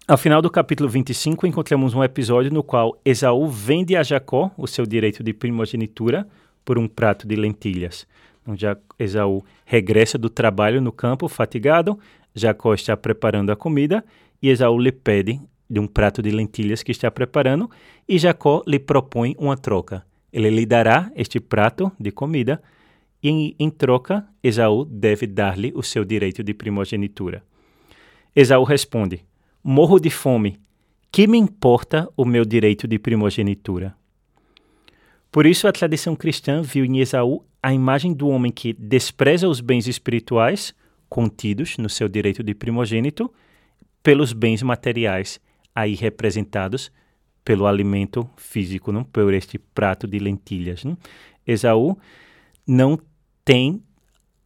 Ao 0.08 0.18
final 0.18 0.42
do 0.42 0.50
capítulo 0.50 0.90
25, 0.90 1.46
encontramos 1.46 1.94
um 1.94 2.04
episódio 2.04 2.52
no 2.52 2.64
qual 2.64 3.00
Esaú 3.06 3.48
vende 3.48 3.96
a 3.96 4.02
Jacó 4.02 4.50
o 4.58 4.66
seu 4.66 4.88
direito 4.88 5.22
de 5.22 5.34
primogenitura 5.34 6.28
por 6.66 6.80
um 6.80 6.88
prato 6.88 7.28
de 7.28 7.36
lentilhas. 7.36 8.08
Então, 8.42 8.56
Esaú 8.98 9.46
regressa 9.66 10.18
do 10.18 10.32
trabalho 10.32 10.82
no 10.82 10.92
campo, 10.92 11.28
fatigado. 11.28 12.00
Jacó 12.34 12.74
está 12.74 12.98
preparando 12.98 13.52
a 13.52 13.56
comida 13.56 14.04
e 14.42 14.50
Esaú 14.50 14.80
lhe 14.80 14.92
pede 14.92 15.40
de 15.70 15.80
um 15.80 15.86
prato 15.86 16.24
de 16.24 16.32
lentilhas 16.32 16.82
que 16.82 16.92
está 16.92 17.12
preparando 17.12 17.70
e 18.10 18.18
Jacó 18.18 18.64
lhe 18.66 18.80
propõe 18.80 19.36
uma 19.38 19.56
troca. 19.56 20.04
Ele 20.34 20.50
lhe 20.50 20.66
dará 20.66 21.12
este 21.16 21.40
prato 21.40 21.92
de 22.00 22.12
comida 22.12 22.60
e, 23.24 23.30
em, 23.30 23.56
em 23.58 23.70
troca, 23.70 24.28
Esaú 24.44 24.84
deve 24.84 25.26
dar-lhe 25.26 25.72
o 25.74 25.82
seu 25.82 26.04
direito 26.04 26.44
de 26.44 26.54
primogenitura. 26.54 27.42
Esaú 28.36 28.64
responde: 28.64 29.26
Morro 29.64 30.00
de 30.00 30.10
fome. 30.10 30.60
Que 31.12 31.28
me 31.28 31.38
importa 31.38 32.10
o 32.18 32.26
meu 32.26 32.44
direito 32.44 32.88
de 32.88 32.98
primogenitura? 32.98 33.96
Por 35.32 35.46
isso, 35.46 35.68
a 35.68 35.72
tradição 35.72 36.16
cristã 36.16 36.62
viu 36.62 36.84
em 36.84 37.00
Esaú 37.00 37.46
a 37.62 37.74
imagem 37.74 38.14
do 38.14 38.28
homem 38.28 38.52
que 38.52 38.74
despreza 38.74 39.48
os 39.48 39.62
bens 39.62 39.88
espirituais 39.88 40.74
contidos 41.08 41.78
no 41.78 41.88
seu 41.88 42.10
direito 42.10 42.44
de 42.44 42.56
primogênito 42.56 43.32
pelos 44.02 44.34
bens 44.34 44.64
materiais 44.64 45.40
aí 45.74 45.94
representados 45.94 46.92
pelo 47.46 47.68
alimento 47.68 48.28
físico, 48.36 48.92
não? 48.92 49.04
por 49.04 49.34
este 49.34 49.58
prato 49.60 50.08
de 50.08 50.18
lentilhas. 50.18 50.84
Não? 50.84 50.98
Esaú 51.46 51.98
não 52.66 53.00
tem, 53.46 53.82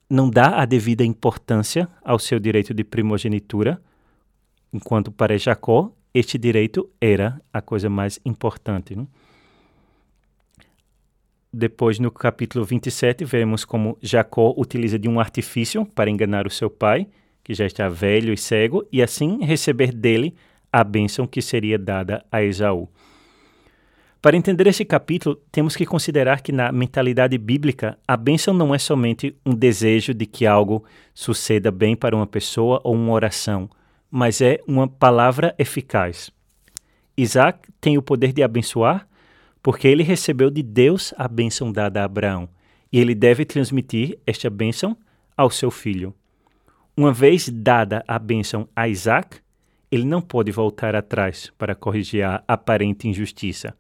não 0.10 0.30
dá 0.30 0.62
a 0.62 0.66
devida 0.66 1.04
importância 1.04 1.88
ao 2.04 2.20
seu 2.20 2.40
direito 2.40 2.74
de 2.74 2.84
primogenitura, 2.84 3.82
enquanto 4.72 5.12
para 5.12 5.38
Jacó 5.38 5.92
este 6.14 6.38
direito 6.38 6.90
era 7.00 7.40
a 7.54 7.62
coisa 7.62 7.90
mais 7.90 8.20
importante. 8.26 8.96
Não? 8.96 9.08
Depois, 11.52 12.00
no 12.00 12.12
capítulo 12.12 12.66
27, 12.66 13.24
veremos 13.24 13.64
como 13.64 13.98
Jacó 14.02 14.54
utiliza 14.58 15.00
de 15.00 15.08
um 15.08 15.20
artifício 15.20 15.86
para 15.86 16.10
enganar 16.10 16.46
o 16.46 16.52
seu 16.52 16.70
pai, 16.70 17.08
que 17.44 17.54
já 17.54 17.66
está 17.66 17.88
velho 17.88 18.34
e 18.34 18.38
cego, 18.38 18.86
e 18.92 19.02
assim 19.02 19.44
receber 19.44 19.94
dele 19.94 20.36
a 20.72 20.84
bênção 20.84 21.26
que 21.26 21.42
seria 21.42 21.80
dada 21.80 22.26
a 22.32 22.44
Esaú. 22.44 22.90
Para 24.22 24.36
entender 24.36 24.68
esse 24.68 24.84
capítulo, 24.84 25.36
temos 25.52 25.76
que 25.76 25.86
considerar 25.86 26.42
que 26.42 26.52
na 26.52 26.72
mentalidade 26.72 27.38
bíblica, 27.38 27.98
a 28.08 28.18
bênção 28.18 28.54
não 28.54 28.74
é 28.74 28.80
somente 28.80 29.36
um 29.46 29.54
desejo 29.54 30.14
de 30.14 30.26
que 30.26 30.46
algo 30.46 30.84
suceda 31.14 31.72
bem 31.72 31.96
para 31.96 32.16
uma 32.16 32.28
pessoa 32.28 32.82
ou 32.84 32.96
uma 32.96 33.14
oração, 33.14 33.70
mas 34.10 34.42
é 34.42 34.60
uma 34.68 34.88
palavra 34.88 35.54
eficaz. 35.60 36.32
Isaac 37.16 37.70
tem 37.80 37.98
o 37.98 38.02
poder 38.02 38.34
de 38.34 38.42
abençoar 38.42 39.08
porque 39.62 39.88
ele 39.88 40.02
recebeu 40.02 40.50
de 40.50 40.64
Deus 40.64 41.14
a 41.18 41.28
bênção 41.28 41.74
dada 41.74 42.02
a 42.02 42.06
Abraão, 42.06 42.48
e 42.90 43.00
ele 43.00 43.14
deve 43.14 43.44
transmitir 43.44 44.18
esta 44.26 44.50
bênção 44.50 44.96
ao 45.36 45.50
seu 45.50 45.70
filho. 45.70 46.14
Uma 46.96 47.12
vez 47.12 47.50
dada 47.50 48.02
a 48.08 48.18
bênção 48.18 48.70
a 48.74 48.88
Isaac, 48.88 49.40
ele 49.92 50.06
não 50.06 50.22
pode 50.22 50.54
voltar 50.54 50.96
atrás 50.96 51.52
para 51.58 51.76
corrigir 51.76 52.24
a 52.24 52.42
aparente 52.48 53.10
injustiça. 53.10 53.76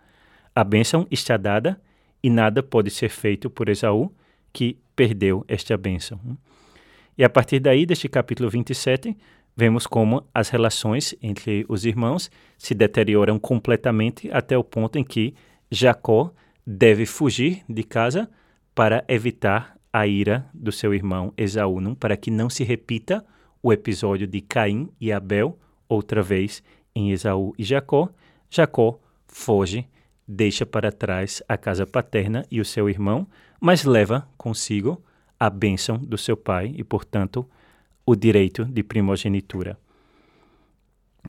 A 0.57 0.63
bênção 0.63 1.05
está 1.11 1.37
dada 1.37 1.79
e 2.23 2.31
nada 2.31 2.63
pode 2.63 2.89
ser 2.89 3.09
feito 3.09 3.47
por 3.47 3.69
Esaú, 3.69 4.11
que 4.51 4.75
perdeu 4.95 5.45
esta 5.47 5.77
bênção. 5.77 6.19
E 7.15 7.23
a 7.23 7.29
partir 7.29 7.59
daí, 7.59 7.85
deste 7.85 8.09
capítulo 8.09 8.49
27, 8.49 9.15
vemos 9.55 9.85
como 9.85 10.25
as 10.33 10.49
relações 10.49 11.13
entre 11.21 11.63
os 11.69 11.85
irmãos 11.85 12.31
se 12.57 12.73
deterioram 12.73 13.37
completamente 13.37 14.31
até 14.31 14.57
o 14.57 14.63
ponto 14.63 14.97
em 14.97 15.03
que 15.03 15.35
Jacó 15.69 16.33
deve 16.65 17.05
fugir 17.05 17.63
de 17.69 17.83
casa 17.83 18.27
para 18.73 19.05
evitar 19.07 19.77
a 19.93 20.07
ira 20.07 20.49
do 20.55 20.71
seu 20.71 20.91
irmão 20.91 21.31
Esaú, 21.37 21.95
para 21.97 22.17
que 22.17 22.31
não 22.31 22.49
se 22.49 22.63
repita 22.63 23.23
o 23.61 23.71
episódio 23.71 24.25
de 24.25 24.41
Caim 24.41 24.89
e 24.99 25.11
Abel 25.11 25.55
outra 25.87 26.23
vez 26.23 26.63
em 26.95 27.11
Esaú 27.11 27.53
e 27.59 27.63
Jacó. 27.63 28.09
Jacó 28.49 28.99
foge, 29.27 29.87
deixa 30.27 30.65
para 30.65 30.91
trás 30.91 31.41
a 31.47 31.57
casa 31.57 31.85
paterna 31.85 32.45
e 32.51 32.59
o 32.59 32.65
seu 32.65 32.89
irmão, 32.89 33.27
mas 33.59 33.83
leva 33.83 34.27
consigo 34.37 35.01
a 35.39 35.49
bênção 35.49 35.97
do 35.97 36.17
seu 36.17 36.35
pai 36.35 36.73
e, 36.75 36.83
portanto, 36.83 37.47
o 38.05 38.15
direito 38.15 38.65
de 38.65 38.83
primogenitura. 38.83 39.77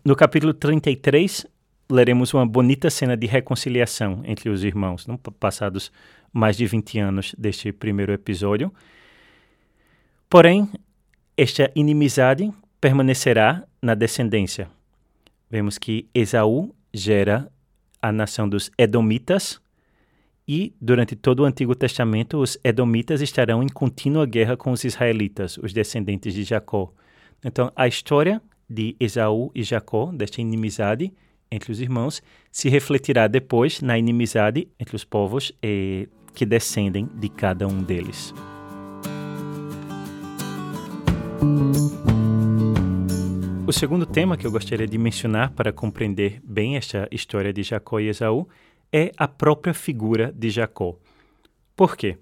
No 0.05 0.17
capítulo 0.17 0.55
33, 0.55 1.47
leremos 1.91 2.35
uma 2.35 2.47
bonita 2.47 2.91
cena 2.91 3.17
de 3.17 3.27
reconciliação 3.27 4.23
entre 4.25 4.49
os 4.49 4.65
irmãos, 4.65 5.07
não? 5.07 5.17
passados 5.17 5.91
mais 6.33 6.57
de 6.57 6.67
20 6.67 6.99
anos 6.99 7.35
deste 7.39 7.73
primeiro 7.73 8.13
episódio. 8.13 8.73
Porém, 10.29 10.69
esta 11.37 11.71
inimizade 11.75 12.53
permanecerá 12.81 13.65
na 13.83 13.95
descendência. 13.95 14.69
Vemos 15.51 15.79
que 15.79 16.09
Esaú 16.15 16.75
gera 16.93 17.51
a 18.01 18.13
nação 18.13 18.49
dos 18.49 18.71
Edomitas, 18.79 19.61
e 20.47 20.73
durante 20.81 21.15
todo 21.15 21.41
o 21.41 21.45
Antigo 21.45 21.75
Testamento, 21.75 22.39
os 22.39 22.59
Edomitas 22.65 23.21
estarão 23.21 23.63
em 23.63 23.69
contínua 23.69 24.25
guerra 24.25 24.57
com 24.57 24.73
os 24.73 24.83
israelitas, 24.83 25.59
os 25.59 25.75
descendentes 25.75 26.33
de 26.33 26.43
Jacó. 26.43 26.91
Então, 27.45 27.71
a 27.77 27.87
história 27.87 28.41
de 28.69 28.97
Esaú 28.99 29.51
e 29.55 29.63
Jacó, 29.63 30.11
desta 30.11 30.41
inimizade 30.41 31.13
entre 31.51 31.71
os 31.71 31.81
irmãos, 31.81 32.23
se 32.51 32.69
refletirá 32.69 33.27
depois 33.27 33.83
na 33.83 33.99
inimizade 33.99 34.69
entre 34.79 34.97
os 34.97 35.05
povos 35.05 35.53
eh, 35.63 36.09
que 36.35 36.47
descendem 36.47 37.09
de 37.15 37.29
cada 37.29 37.67
um 37.67 37.83
deles. 37.83 38.35
O 43.69 43.73
segundo 43.73 44.07
tema 44.07 44.39
que 44.39 44.47
eu 44.47 44.51
gostaria 44.51 44.87
de 44.87 44.97
mencionar 44.97 45.51
para 45.51 45.75
compreender 45.75 46.41
bem 46.43 46.79
esta 46.79 47.07
história 47.13 47.53
de 47.53 47.63
Jacó 47.63 48.01
e 48.01 48.09
Esaú 48.09 48.49
é 48.91 49.13
a 49.15 49.29
própria 49.29 49.75
figura 49.75 50.33
de 50.33 50.49
Jacó. 50.49 50.97
Por 51.77 51.95
quê? 51.95 52.17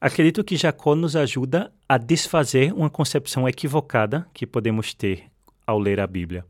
Acredito 0.00 0.42
que 0.42 0.56
Jacó 0.56 0.94
nos 0.94 1.14
ajuda 1.14 1.70
a 1.86 1.98
desfazer 1.98 2.72
uma 2.72 2.88
concepção 2.88 3.46
equivocada 3.46 4.26
que 4.32 4.46
podemos 4.46 4.94
ter 4.94 5.24
ao 5.66 5.78
ler 5.78 6.00
a 6.00 6.06
Bíblia. 6.06 6.42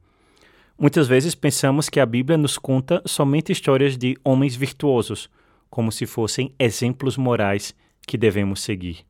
Muitas 0.79 1.09
vezes 1.09 1.35
pensamos 1.35 1.89
que 1.89 1.99
a 1.99 2.07
Bíblia 2.07 2.39
nos 2.39 2.57
conta 2.57 3.03
somente 3.05 3.51
histórias 3.51 3.99
de 3.99 4.17
homens 4.23 4.55
virtuosos, 4.55 5.29
como 5.69 5.91
se 5.91 6.07
fossem 6.07 6.55
exemplos 6.61 7.17
morais 7.17 7.75
que 8.07 8.17
devemos 8.17 8.63
seguir. 8.63 9.05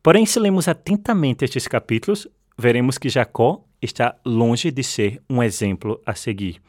Porém, 0.00 0.24
se 0.24 0.38
lemos 0.38 0.68
atentamente 0.68 1.44
estes 1.44 1.66
capítulos, 1.66 2.28
veremos 2.56 2.98
que 2.98 3.08
Jacó 3.08 3.64
está 3.80 4.16
longe 4.24 4.70
de 4.70 4.82
ser 4.82 5.22
um 5.28 5.42
exemplo 5.42 6.00
a 6.06 6.14
seguir. 6.14 6.60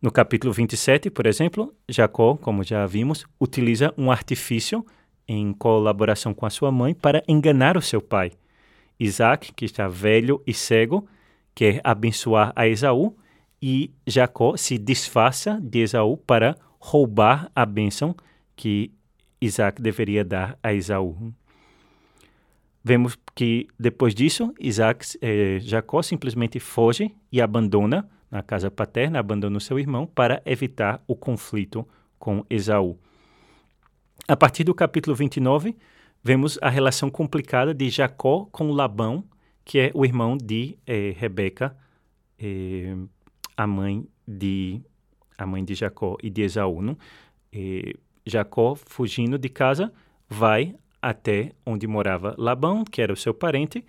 No 0.00 0.12
capítulo 0.12 0.52
27, 0.52 1.10
por 1.10 1.26
exemplo, 1.26 1.74
Jacó, 1.88 2.36
como 2.36 2.62
já 2.62 2.86
vimos, 2.86 3.26
utiliza 3.40 3.92
um 3.98 4.10
artifício 4.10 4.84
em 5.26 5.52
colaboração 5.52 6.32
com 6.32 6.46
a 6.46 6.50
sua 6.50 6.70
mãe 6.70 6.94
para 6.94 7.22
enganar 7.26 7.76
o 7.76 7.82
seu 7.82 8.00
pai. 8.00 8.32
Isaac, 8.98 9.52
que 9.52 9.64
está 9.64 9.88
velho 9.88 10.42
e 10.46 10.54
cego, 10.54 11.06
quer 11.54 11.80
abençoar 11.84 12.52
a 12.54 12.66
Esaú 12.66 13.16
e 13.60 13.92
Jacó 14.06 14.56
se 14.56 14.78
disfarça 14.78 15.60
de 15.60 15.80
Esaú 15.80 16.16
para 16.16 16.56
roubar 16.78 17.50
a 17.54 17.66
bênção 17.66 18.14
que 18.54 18.92
Isaac 19.40 19.82
deveria 19.82 20.24
dar 20.24 20.58
a 20.62 20.72
Esaú. 20.72 21.32
Vemos 22.88 23.18
que 23.34 23.68
depois 23.78 24.14
disso, 24.14 24.54
Isaac, 24.58 25.18
eh, 25.20 25.58
Jacó 25.60 26.00
simplesmente 26.00 26.58
foge 26.58 27.14
e 27.30 27.38
abandona 27.38 28.08
na 28.30 28.42
casa 28.42 28.70
paterna, 28.70 29.18
abandona 29.18 29.58
o 29.58 29.60
seu 29.60 29.78
irmão 29.78 30.06
para 30.06 30.40
evitar 30.46 31.04
o 31.06 31.14
conflito 31.14 31.86
com 32.18 32.46
Esaú. 32.48 32.98
A 34.26 34.34
partir 34.34 34.64
do 34.64 34.74
capítulo 34.74 35.14
29, 35.14 35.76
vemos 36.24 36.58
a 36.62 36.70
relação 36.70 37.10
complicada 37.10 37.74
de 37.74 37.90
Jacó 37.90 38.48
com 38.50 38.72
Labão, 38.72 39.22
que 39.66 39.78
é 39.78 39.90
o 39.92 40.02
irmão 40.02 40.38
de 40.38 40.78
eh, 40.86 41.14
Rebeca, 41.14 41.76
eh, 42.38 42.96
a 43.54 43.66
mãe 43.66 44.08
de 44.26 44.80
a 45.36 45.44
mãe 45.44 45.62
de 45.62 45.74
Jacó 45.74 46.16
e 46.22 46.30
de 46.30 46.40
Esaú. 46.40 46.96
Eh, 47.52 47.92
Jacó, 48.24 48.74
fugindo 48.74 49.36
de 49.36 49.50
casa, 49.50 49.92
vai 50.26 50.74
até 51.00 51.52
onde 51.64 51.86
morava 51.86 52.34
Labão, 52.38 52.84
que 52.84 53.00
era 53.00 53.12
o 53.12 53.16
seu 53.16 53.32
parente, 53.34 53.84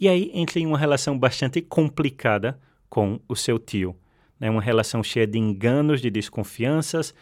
E 0.00 0.08
aí 0.08 0.30
entra 0.32 0.60
em 0.60 0.66
uma 0.66 0.78
relação 0.78 1.18
bastante 1.18 1.60
complicada 1.60 2.56
com 2.88 3.18
o 3.28 3.34
seu 3.34 3.58
tio. 3.58 3.96
Né? 4.38 4.48
Uma 4.48 4.62
relação 4.62 5.02
cheia 5.02 5.26
de 5.26 5.38
enganos, 5.38 6.00
de 6.00 6.08
desconfianças, 6.08 7.12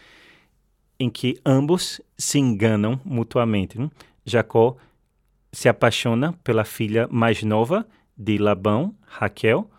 em 1.00 1.08
que 1.08 1.38
ambos 1.44 2.02
se 2.18 2.38
enganam 2.38 3.00
mutuamente. 3.02 3.78
Né? 3.78 3.90
Jacó 4.26 4.76
se 5.50 5.70
apaixona 5.70 6.34
pela 6.44 6.64
filha 6.64 7.08
mais 7.10 7.42
nova 7.42 7.86
de 8.16 8.36
Labão, 8.36 8.94
Raquel, 9.06 9.70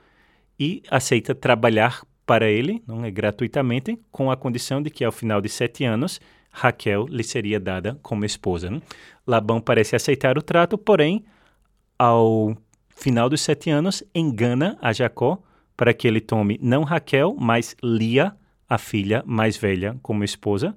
e 0.60 0.82
aceita 0.90 1.36
trabalhar 1.36 2.04
para 2.26 2.50
ele, 2.50 2.84
não 2.88 3.06
é 3.06 3.12
gratuitamente, 3.12 3.98
com 4.12 4.32
a 4.32 4.36
condição 4.36 4.82
de 4.82 4.90
que 4.90 5.06
ao 5.06 5.12
final 5.12 5.40
de 5.40 5.50
sete 5.50 5.84
anos 5.84 6.20
Raquel 6.58 7.06
lhe 7.08 7.24
seria 7.24 7.60
dada 7.60 8.00
como 8.02 8.26
esposa. 8.26 8.72
Né? 8.72 8.82
Labão 9.28 9.62
parece 9.62 9.96
aceitar 9.96 10.40
o 10.40 10.42
trato, 10.42 10.76
porém, 10.76 11.24
ao 12.00 12.58
final 12.90 13.30
dos 13.30 13.42
sete 13.42 13.70
anos, 13.70 14.04
engana 14.14 14.76
a 14.82 14.92
Jacó 14.92 15.40
para 15.76 15.94
que 15.94 16.08
ele 16.08 16.20
tome 16.20 16.58
não 16.60 16.84
Raquel, 16.84 17.36
mas 17.40 17.76
Lia, 17.84 18.36
a 18.68 18.80
filha 18.80 19.24
mais 19.24 19.56
velha, 19.56 20.00
como 20.02 20.24
esposa. 20.24 20.76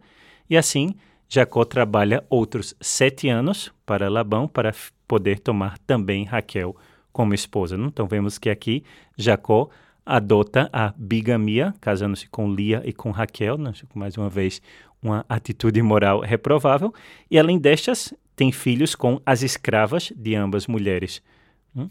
E 0.51 0.57
assim, 0.57 0.95
Jacó 1.27 1.65
trabalha 1.65 2.23
outros 2.29 2.75
sete 2.79 3.31
anos 3.31 3.73
para 3.87 4.11
Labão 4.11 4.47
para 4.47 4.75
poder 5.09 5.39
tomar 5.39 5.79
também 5.79 6.25
Raquel 6.25 6.77
como 7.11 7.33
esposa. 7.33 7.79
Né? 7.79 7.87
Então 7.87 8.07
vemos 8.07 8.37
que 8.37 8.51
aqui 8.51 8.85
Jacó 9.17 9.71
adota 10.11 10.69
a 10.73 10.93
bigamia, 10.97 11.73
casando-se 11.81 12.29
com 12.29 12.53
Lia 12.53 12.83
e 12.85 12.93
com 12.93 13.13
Raquel, 13.13 13.57
né? 13.57 13.73
mais 13.95 14.17
uma 14.17 14.29
vez 14.29 14.61
uma 15.01 15.25
atitude 15.29 15.81
moral 15.81 16.21
reprovável, 16.21 16.93
e 17.31 17.39
além 17.39 17.59
destas, 17.59 18.13
tem 18.35 18.51
filhos 18.51 18.95
com 18.95 19.21
as 19.25 19.43
escravas 19.43 20.13
de 20.17 20.35
ambas 20.35 20.67
mulheres. 20.67 21.23
Hum? 21.75 21.89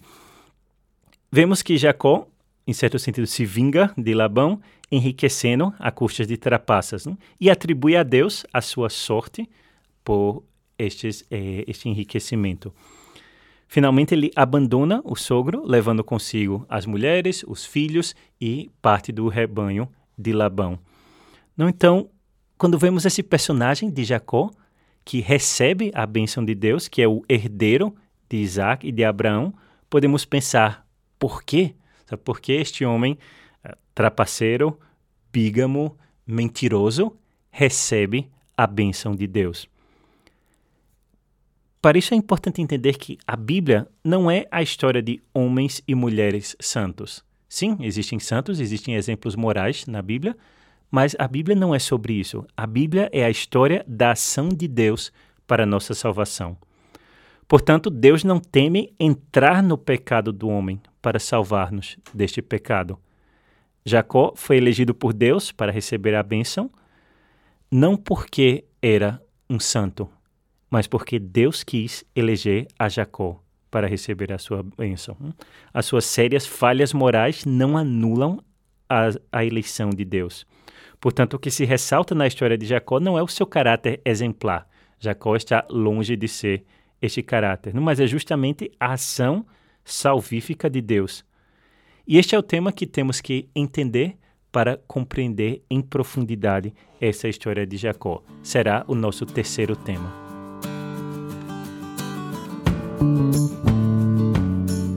Vemos 1.32 1.62
que 1.62 1.78
Jacó, 1.78 2.28
em 2.68 2.74
certo 2.74 3.00
sentido, 3.00 3.26
se 3.26 3.46
vinga 3.46 3.92
de 3.98 4.14
Labão, 4.14 4.62
enriquecendo 4.92 5.74
a 5.80 5.90
custas 5.90 6.28
de 6.28 6.36
trapaças, 6.36 7.08
hum? 7.08 7.16
e 7.40 7.50
atribui 7.50 7.96
a 7.96 8.04
Deus 8.04 8.46
a 8.52 8.62
sua 8.62 8.90
sorte 8.90 9.50
por 10.04 10.44
estes, 10.78 11.26
eh, 11.32 11.64
este 11.68 11.88
enriquecimento. 11.88 12.74
Finalmente, 13.72 14.16
ele 14.16 14.32
abandona 14.36 15.00
o 15.06 15.16
sogro, 15.16 15.64
levando 15.64 16.04
consigo 16.04 16.66
as 16.68 16.88
mulheres, 16.88 17.46
os 17.48 17.64
filhos 17.64 18.16
e 18.42 18.72
parte 18.82 19.12
do 19.12 19.28
rebanho 19.28 19.88
de 20.18 20.34
Labão. 20.34 20.80
No, 21.56 21.70
então, 21.70 22.10
quando 22.58 22.80
vemos 22.80 23.06
esse 23.06 23.22
personagem 23.22 23.92
de 23.92 24.04
Jacó, 24.04 24.50
que 25.06 25.20
recebe 25.20 25.92
a 25.94 26.04
bênção 26.08 26.44
de 26.44 26.56
Deus, 26.56 26.88
que 26.88 27.00
é 27.00 27.08
o 27.08 27.24
herdeiro 27.30 27.96
de 28.28 28.38
Isaac 28.38 28.88
e 28.88 28.92
de 28.92 29.04
Abraão, 29.04 29.54
podemos 29.88 30.26
pensar 30.26 30.84
por 31.20 31.44
quê? 31.44 31.76
Sabe 32.08 32.24
por 32.24 32.42
que 32.42 32.54
este 32.54 32.84
homem 32.84 33.20
uh, 33.64 33.78
trapaceiro, 33.94 34.80
bígamo, 35.32 35.96
mentiroso 36.26 37.16
recebe 37.52 38.32
a 38.58 38.66
bênção 38.66 39.16
de 39.16 39.28
Deus? 39.28 39.70
Para 41.82 41.98
isso 41.98 42.14
é 42.14 42.18
importante 42.18 42.62
entender 42.62 42.98
que 42.98 43.18
a 43.26 43.38
Bíblia 43.38 43.88
não 44.04 44.30
é 44.30 44.46
a 44.52 44.62
história 44.62 45.02
de 45.02 45.22
homens 45.34 45.82
e 45.88 45.96
mulheres 45.96 46.56
santos. 46.60 47.24
Sim, 47.48 47.78
existem 47.80 48.20
santos, 48.20 48.60
existem 48.60 48.96
exemplos 48.96 49.34
morais 49.36 49.86
na 49.88 50.02
Bíblia, 50.02 50.36
mas 50.92 51.16
a 51.18 51.26
Bíblia 51.26 51.56
não 51.56 51.74
é 51.74 51.80
sobre 51.80 52.14
isso. 52.14 52.46
A 52.56 52.68
Bíblia 52.68 53.10
é 53.14 53.24
a 53.24 53.30
história 53.30 53.86
da 53.88 54.12
ação 54.12 54.50
de 54.50 54.68
Deus 54.68 55.10
para 55.48 55.64
a 55.64 55.66
nossa 55.66 55.94
salvação. 55.94 56.58
Portanto, 57.48 57.90
Deus 57.90 58.26
não 58.26 58.42
teme 58.42 58.94
entrar 59.00 59.64
no 59.64 59.78
pecado 59.78 60.34
do 60.34 60.50
homem 60.50 60.82
para 61.02 61.18
salvar-nos 61.18 61.98
deste 62.14 62.42
pecado. 62.42 63.00
Jacó 63.86 64.34
foi 64.36 64.58
elegido 64.58 64.94
por 64.94 65.14
Deus 65.14 65.52
para 65.52 65.72
receber 65.72 66.14
a 66.14 66.22
bênção, 66.22 66.70
não 67.72 67.96
porque 67.96 68.66
era 68.82 69.24
um 69.50 69.60
santo, 69.60 70.10
mas 70.70 70.88
porque 70.88 71.20
Deus 71.20 71.64
quis 71.64 72.06
eleger 72.16 72.68
a 72.78 72.88
Jacó 72.88 73.42
para 73.72 73.88
receber 73.88 74.32
a 74.32 74.38
sua 74.38 74.64
bênção. 74.78 75.16
As 75.74 75.86
suas 75.86 76.06
sérias 76.06 76.46
falhas 76.46 76.94
morais 76.94 77.46
não 77.46 77.78
anulam 77.78 78.40
a, 78.90 79.10
a 79.32 79.46
eleição 79.46 79.90
de 79.90 80.04
Deus. 80.04 80.46
Portanto, 81.00 81.36
o 81.36 81.40
que 81.40 81.52
se 81.52 81.66
ressalta 81.66 82.14
na 82.14 82.28
história 82.28 82.58
de 82.58 82.66
Jacó 82.66 83.00
não 83.00 83.18
é 83.18 83.24
o 83.24 83.28
seu 83.28 83.46
caráter 83.46 84.02
exemplar. 84.04 84.68
Jacó 85.00 85.36
está 85.36 85.66
longe 85.70 86.16
de 86.16 86.28
ser 86.28 86.66
este 87.02 87.24
caráter, 87.24 87.74
mas 87.80 88.00
é 88.00 88.08
justamente 88.08 88.70
a 88.80 88.94
ação 88.94 89.46
salvífica 89.86 90.70
de 90.70 90.82
Deus. 90.82 91.24
E 92.06 92.18
este 92.18 92.36
é 92.36 92.40
o 92.40 92.44
tema 92.44 92.72
que 92.72 92.86
temos 92.86 93.22
que 93.22 93.48
entender 93.56 94.18
para 94.52 94.78
compreender 94.88 95.64
em 95.70 95.80
profundidade 95.80 96.74
essa 97.00 97.30
história 97.30 97.66
de 97.66 97.78
Jacó. 97.78 98.24
Será 98.44 98.84
o 98.88 98.96
nosso 98.96 99.26
terceiro 99.26 99.76
tema. 99.76 100.29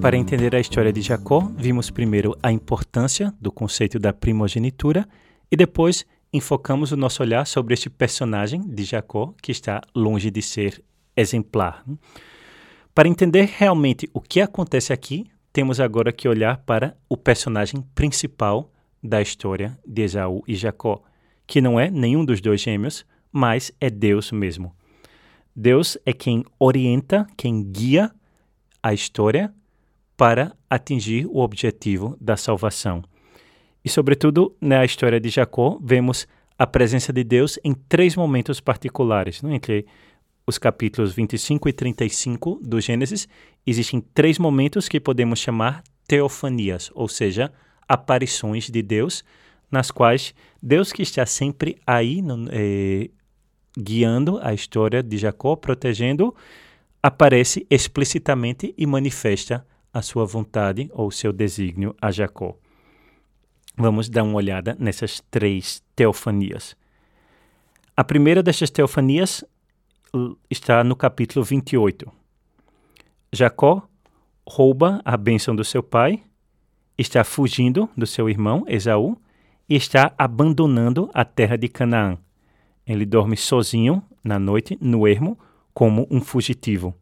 Para 0.00 0.16
entender 0.16 0.54
a 0.56 0.60
história 0.60 0.92
de 0.92 1.00
Jacó, 1.00 1.48
vimos 1.56 1.88
primeiro 1.88 2.36
a 2.42 2.50
importância 2.50 3.32
do 3.40 3.52
conceito 3.52 4.00
da 4.00 4.12
primogenitura 4.12 5.08
e 5.50 5.56
depois 5.56 6.04
enfocamos 6.32 6.90
o 6.90 6.96
nosso 6.96 7.22
olhar 7.22 7.46
sobre 7.46 7.74
este 7.74 7.88
personagem 7.88 8.62
de 8.62 8.82
Jacó 8.82 9.32
que 9.40 9.52
está 9.52 9.80
longe 9.94 10.30
de 10.30 10.42
ser 10.42 10.82
exemplar. 11.16 11.84
Para 12.94 13.08
entender 13.08 13.48
realmente 13.56 14.08
o 14.12 14.20
que 14.20 14.40
acontece 14.40 14.92
aqui, 14.92 15.26
temos 15.52 15.78
agora 15.78 16.12
que 16.12 16.28
olhar 16.28 16.58
para 16.58 16.96
o 17.08 17.16
personagem 17.16 17.82
principal 17.94 18.72
da 19.02 19.22
história 19.22 19.78
de 19.86 20.02
Esaú 20.02 20.42
e 20.48 20.54
Jacó, 20.54 21.02
que 21.46 21.60
não 21.60 21.78
é 21.78 21.90
nenhum 21.90 22.24
dos 22.24 22.40
dois 22.40 22.60
gêmeos, 22.60 23.06
mas 23.30 23.70
é 23.80 23.88
Deus 23.88 24.32
mesmo. 24.32 24.74
Deus 25.54 25.98
é 26.04 26.12
quem 26.12 26.44
orienta, 26.58 27.26
quem 27.36 27.62
guia 27.62 28.10
a 28.82 28.92
história 28.92 29.52
para 30.16 30.52
atingir 30.68 31.26
o 31.26 31.38
objetivo 31.38 32.16
da 32.20 32.36
salvação. 32.36 33.02
E, 33.84 33.88
sobretudo, 33.88 34.56
na 34.60 34.84
história 34.84 35.20
de 35.20 35.28
Jacó, 35.28 35.78
vemos 35.82 36.26
a 36.58 36.66
presença 36.66 37.12
de 37.12 37.24
Deus 37.24 37.58
em 37.64 37.74
três 37.74 38.14
momentos 38.14 38.60
particulares. 38.60 39.42
Né? 39.42 39.56
Entre 39.56 39.86
os 40.46 40.58
capítulos 40.58 41.12
25 41.12 41.68
e 41.68 41.72
35 41.72 42.60
do 42.62 42.80
Gênesis, 42.80 43.28
existem 43.66 44.00
três 44.00 44.38
momentos 44.38 44.88
que 44.88 45.00
podemos 45.00 45.38
chamar 45.38 45.82
teofanias, 46.06 46.90
ou 46.94 47.08
seja, 47.08 47.52
aparições 47.88 48.70
de 48.70 48.82
Deus, 48.82 49.24
nas 49.70 49.90
quais 49.90 50.34
Deus 50.62 50.92
que 50.92 51.02
está 51.02 51.24
sempre 51.26 51.78
aí, 51.86 52.20
no, 52.22 52.48
eh, 52.50 53.10
guiando 53.76 54.38
a 54.42 54.52
história 54.52 55.02
de 55.02 55.16
Jacó, 55.16 55.56
protegendo, 55.56 56.35
aparece 57.02 57.66
explicitamente 57.70 58.74
e 58.76 58.87
manifesta 58.87 59.66
a 59.92 60.00
sua 60.00 60.24
vontade 60.24 60.88
ou 60.92 61.11
seu 61.11 61.32
desígnio 61.32 61.94
a 62.00 62.11
Jacó. 62.11 62.56
Vamos 63.76 64.08
dar 64.08 64.22
uma 64.22 64.37
olhada 64.37 64.76
nessas 64.78 65.22
três 65.30 65.82
teofanias. 65.96 66.76
A 67.96 68.04
primeira 68.04 68.42
dessas 68.42 68.70
teofanias 68.70 69.44
está 70.50 70.85
no 70.85 70.94
capítulo 70.94 71.44
28. 71.44 72.11
Jacó 73.32 73.88
rouba 74.46 75.00
a 75.04 75.16
bênção 75.16 75.56
do 75.56 75.64
seu 75.64 75.82
pai, 75.82 76.22
está 76.98 77.24
fugindo 77.24 77.88
do 77.96 78.06
seu 78.06 78.28
irmão 78.28 78.64
Esaú 78.68 79.16
e 79.68 79.74
está 79.74 80.12
abandonando 80.18 81.11
a 81.14 81.24
terra 81.24 81.56
de 81.56 81.68
Canaã. 81.68 82.18
Ele 82.86 83.06
dorme 83.06 83.36
sozinho 83.36 84.02
na 84.22 84.38
noite, 84.38 84.76
no 84.80 85.06
ermo, 85.06 85.38
como 85.72 86.06
um 86.10 86.20
fugitivo. 86.20 86.94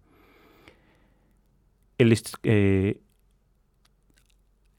Ele 1.98 2.14
é, 2.44 2.96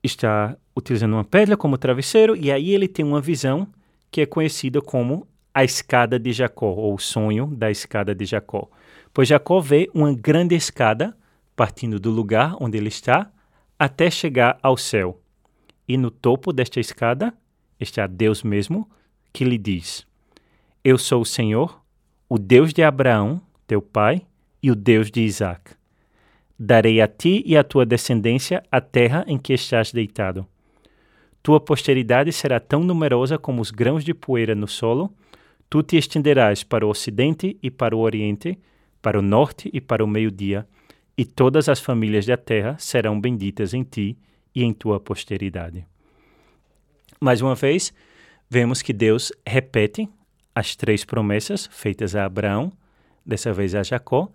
está 0.04 0.58
utilizando 0.76 1.14
uma 1.14 1.24
pedra 1.24 1.56
como 1.56 1.78
travesseiro 1.78 2.36
e 2.36 2.52
aí 2.52 2.72
ele 2.72 2.88
tem 2.88 3.06
uma 3.06 3.22
visão 3.22 3.68
que 4.10 4.22
é 4.22 4.26
conhecida 4.26 4.82
como 4.82 5.28
a 5.54 5.64
escada 5.64 6.18
de 6.18 6.32
Jacó, 6.32 6.68
ou 6.68 6.96
o 6.96 7.00
sonho 7.00 7.48
da 7.48 7.70
escada 7.70 8.16
de 8.16 8.26
Jacó. 8.26 8.70
Pois 9.14 9.28
Jacó 9.28 9.60
vê 9.60 9.90
uma 9.94 10.14
grande 10.14 10.56
escada 10.56 11.16
partindo 11.56 12.00
do 12.00 12.10
lugar 12.10 12.56
onde 12.60 12.78
ele 12.78 12.88
está 12.88 13.32
até 13.78 14.10
chegar 14.10 14.58
ao 14.62 14.78
céu. 14.78 15.22
E 15.88 15.98
no 15.98 16.10
topo 16.10 16.54
desta 16.54 16.80
escada 16.80 17.34
está 17.80 18.08
Deus 18.08 18.44
mesmo, 18.44 18.90
que 19.34 19.44
lhe 19.44 19.58
diz: 19.58 20.06
eu 20.84 20.98
sou 20.98 21.22
o 21.22 21.26
Senhor, 21.26 21.80
o 22.28 22.40
Deus 22.40 22.74
de 22.74 22.82
Abraão, 22.82 23.40
teu 23.68 23.82
pai, 23.82 24.24
e 24.64 24.72
o 24.72 24.76
Deus 24.76 25.12
de 25.12 25.22
Isaac. 25.22 25.74
Darei 26.58 27.02
a 27.02 27.08
ti 27.08 27.44
e 27.46 27.58
à 27.58 27.64
tua 27.64 27.86
descendência 27.86 28.64
a 28.72 28.80
terra 28.80 29.24
em 29.28 29.38
que 29.38 29.54
estás 29.54 29.92
deitado. 29.92 30.46
Tua 31.42 31.60
posteridade 31.60 32.32
será 32.32 32.60
tão 32.60 32.84
numerosa 32.84 33.38
como 33.38 33.62
os 33.62 33.72
grãos 33.72 34.04
de 34.04 34.14
poeira 34.14 34.54
no 34.54 34.68
solo. 34.68 35.12
Tu 35.70 35.82
te 35.82 35.98
estenderás 35.98 36.64
para 36.64 36.86
o 36.86 36.90
ocidente 36.90 37.58
e 37.62 37.72
para 37.72 37.96
o 37.96 38.00
oriente, 38.00 38.58
para 39.02 39.18
o 39.18 39.22
norte 39.22 39.70
e 39.74 39.82
para 39.82 40.04
o 40.04 40.08
meio-dia, 40.08 40.68
e 41.18 41.26
todas 41.26 41.68
as 41.68 41.80
famílias 41.80 42.26
da 42.26 42.38
terra 42.38 42.76
serão 42.78 43.20
benditas 43.20 43.74
em 43.74 43.84
ti 43.84 44.18
e 44.54 44.64
em 44.64 44.74
tua 44.74 45.00
posteridade. 45.00 45.86
Mais 47.20 47.42
uma 47.42 47.56
vez, 47.56 47.92
vemos 48.50 48.82
que 48.82 48.94
Deus 48.94 49.32
repete 49.46 50.08
as 50.54 50.76
três 50.76 51.06
promessas 51.06 51.70
feitas 51.72 52.16
a 52.16 52.26
Abraão, 52.26 52.72
dessa 53.26 53.54
vez 53.54 53.76
a 53.76 53.84
Jacó, 53.84 54.30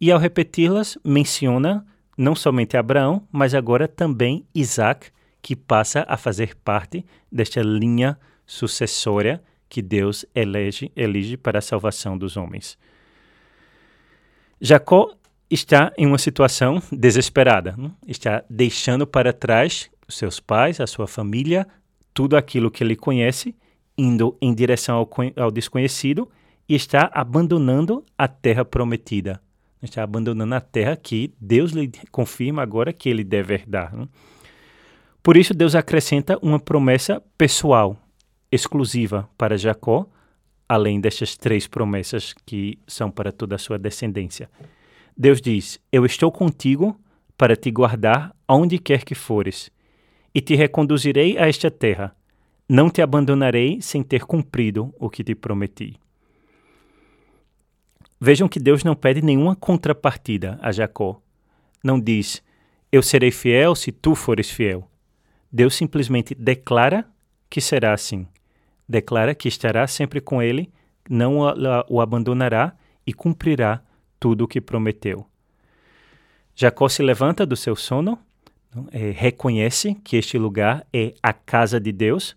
e 0.00 0.10
ao 0.10 0.18
repeti-las, 0.18 0.96
menciona 1.04 1.86
não 2.16 2.34
somente 2.34 2.76
Abraão, 2.76 3.26
mas 3.30 3.54
agora 3.54 3.86
também 3.86 4.44
Isaac, 4.54 5.10
que 5.40 5.54
passa 5.54 6.04
a 6.08 6.16
fazer 6.16 6.56
parte 6.56 7.04
desta 7.30 7.62
linha 7.62 8.18
sucessória 8.44 9.42
que 9.68 9.82
Deus 9.82 10.24
elege, 10.34 10.90
elige 10.96 11.36
para 11.36 11.58
a 11.58 11.62
salvação 11.62 12.16
dos 12.18 12.36
homens. 12.36 12.78
Jacó 14.60 15.14
está 15.50 15.92
em 15.96 16.06
uma 16.06 16.18
situação 16.18 16.82
desesperada, 16.90 17.74
não? 17.76 17.94
está 18.06 18.42
deixando 18.50 19.06
para 19.06 19.32
trás 19.32 19.90
seus 20.08 20.40
pais, 20.40 20.80
a 20.80 20.86
sua 20.86 21.06
família, 21.06 21.66
tudo 22.12 22.36
aquilo 22.36 22.70
que 22.70 22.82
ele 22.82 22.96
conhece, 22.96 23.54
indo 23.98 24.36
em 24.40 24.54
direção 24.54 24.96
ao, 24.96 25.10
ao 25.36 25.50
desconhecido 25.50 26.30
e 26.68 26.74
está 26.74 27.10
abandonando 27.12 28.04
a 28.16 28.28
terra 28.28 28.64
prometida. 28.64 29.42
Está 29.82 30.02
abandonando 30.02 30.54
a 30.54 30.60
terra 30.60 30.96
que 30.96 31.34
Deus 31.40 31.72
lhe 31.72 31.90
confirma 32.10 32.62
agora 32.62 32.92
que 32.92 33.08
ele 33.08 33.24
deve 33.24 33.54
herdar. 33.54 33.94
Não? 33.94 34.08
Por 35.22 35.36
isso, 35.36 35.52
Deus 35.52 35.74
acrescenta 35.74 36.38
uma 36.40 36.58
promessa 36.58 37.22
pessoal, 37.36 37.96
exclusiva 38.50 39.28
para 39.36 39.58
Jacó, 39.58 40.08
além 40.68 41.00
destas 41.00 41.36
três 41.36 41.66
promessas 41.66 42.34
que 42.46 42.78
são 42.86 43.10
para 43.10 43.32
toda 43.32 43.54
a 43.54 43.58
sua 43.58 43.78
descendência. 43.78 44.50
Deus 45.16 45.40
diz: 45.40 45.80
Eu 45.92 46.04
estou 46.06 46.30
contigo 46.30 46.98
para 47.36 47.56
te 47.56 47.70
guardar 47.70 48.34
aonde 48.46 48.78
quer 48.78 49.04
que 49.04 49.14
fores, 49.14 49.70
e 50.34 50.40
te 50.40 50.54
reconduzirei 50.54 51.38
a 51.38 51.48
esta 51.48 51.70
terra. 51.70 52.14
Não 52.68 52.90
te 52.90 53.00
abandonarei 53.00 53.80
sem 53.80 54.02
ter 54.02 54.24
cumprido 54.24 54.94
o 54.98 55.08
que 55.08 55.24
te 55.24 55.34
prometi. 55.34 55.98
Vejam 58.20 58.48
que 58.48 58.60
Deus 58.60 58.84
não 58.84 58.94
pede 58.94 59.22
nenhuma 59.22 59.56
contrapartida 59.56 60.58
a 60.60 60.70
Jacó. 60.70 61.22
Não 61.82 61.98
diz: 61.98 62.42
Eu 62.92 63.02
serei 63.02 63.30
fiel 63.30 63.74
se 63.74 63.90
tu 63.90 64.14
fores 64.14 64.50
fiel. 64.50 64.90
Deus 65.50 65.74
simplesmente 65.74 66.34
declara 66.34 67.08
que 67.48 67.60
será 67.60 67.94
assim 67.94 68.26
declara 68.88 69.34
que 69.34 69.48
estará 69.48 69.86
sempre 69.86 70.20
com 70.20 70.40
ele, 70.40 70.72
não 71.08 71.38
o 71.88 72.00
abandonará 72.00 72.74
e 73.06 73.12
cumprirá 73.12 73.82
tudo 74.18 74.44
o 74.44 74.48
que 74.48 74.60
prometeu. 74.60 75.26
Jacó 76.54 76.88
se 76.88 77.02
levanta 77.02 77.44
do 77.44 77.54
seu 77.54 77.76
sono, 77.76 78.18
é, 78.90 79.10
reconhece 79.10 79.94
que 80.02 80.16
este 80.16 80.38
lugar 80.38 80.86
é 80.92 81.14
a 81.22 81.32
casa 81.32 81.78
de 81.78 81.92
Deus, 81.92 82.36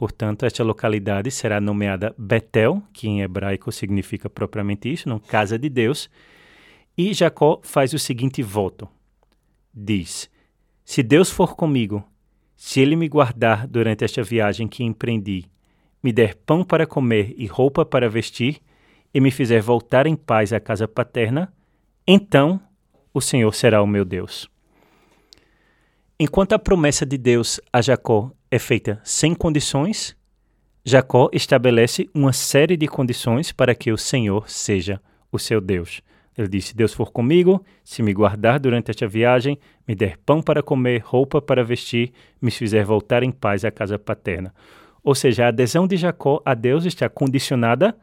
portanto, 0.00 0.46
esta 0.46 0.64
localidade 0.64 1.30
será 1.30 1.60
nomeada 1.60 2.14
Betel, 2.16 2.82
que 2.90 3.06
em 3.06 3.20
hebraico 3.20 3.70
significa 3.70 4.30
propriamente 4.30 4.90
isso, 4.90 5.06
não 5.06 5.18
casa 5.18 5.58
de 5.58 5.68
Deus. 5.68 6.08
E 6.96 7.12
Jacó 7.12 7.60
faz 7.62 7.92
o 7.92 7.98
seguinte 7.98 8.42
voto: 8.42 8.88
diz: 9.74 10.30
Se 10.86 11.02
Deus 11.02 11.28
for 11.28 11.54
comigo, 11.54 12.02
se 12.56 12.80
ele 12.80 12.96
me 12.96 13.10
guardar 13.10 13.66
durante 13.66 14.02
esta 14.02 14.22
viagem 14.22 14.66
que 14.66 14.82
empreendi 14.82 15.44
me 16.02 16.14
der 16.14 16.34
pão 16.34 16.64
para 16.64 16.86
comer 16.86 17.34
e 17.36 17.44
roupa 17.44 17.84
para 17.84 18.08
vestir, 18.08 18.58
e 19.12 19.20
me 19.20 19.30
fizer 19.30 19.60
voltar 19.60 20.06
em 20.06 20.16
paz 20.16 20.50
à 20.50 20.58
casa 20.58 20.88
paterna, 20.88 21.52
então 22.06 22.58
o 23.12 23.20
Senhor 23.20 23.54
será 23.54 23.82
o 23.82 23.86
meu 23.86 24.06
Deus. 24.06 24.48
Enquanto 26.18 26.54
a 26.54 26.58
promessa 26.58 27.04
de 27.04 27.18
Deus 27.18 27.60
a 27.70 27.82
Jacó 27.82 28.32
é 28.50 28.58
feita 28.58 29.00
sem 29.04 29.34
condições, 29.34 30.16
Jacó 30.84 31.30
estabelece 31.32 32.10
uma 32.12 32.32
série 32.32 32.76
de 32.76 32.88
condições 32.88 33.52
para 33.52 33.74
que 33.74 33.92
o 33.92 33.98
Senhor 33.98 34.50
seja 34.50 35.00
o 35.30 35.38
seu 35.38 35.60
Deus. 35.60 36.02
Ele 36.36 36.48
diz: 36.48 36.66
Se 36.66 36.76
Deus 36.76 36.92
for 36.92 37.12
comigo, 37.12 37.64
se 37.84 38.02
me 38.02 38.12
guardar 38.12 38.58
durante 38.58 38.90
esta 38.90 39.06
viagem, 39.06 39.58
me 39.86 39.94
der 39.94 40.16
pão 40.18 40.42
para 40.42 40.62
comer, 40.62 41.02
roupa 41.04 41.40
para 41.40 41.62
vestir, 41.62 42.12
me 42.42 42.50
fizer 42.50 42.84
voltar 42.84 43.22
em 43.22 43.30
paz 43.30 43.64
à 43.64 43.70
casa 43.70 43.98
paterna. 43.98 44.52
Ou 45.02 45.14
seja, 45.14 45.44
a 45.44 45.48
adesão 45.48 45.86
de 45.86 45.96
Jacó 45.96 46.42
a 46.44 46.54
Deus 46.54 46.84
está 46.84 47.08
condicionada 47.08 47.96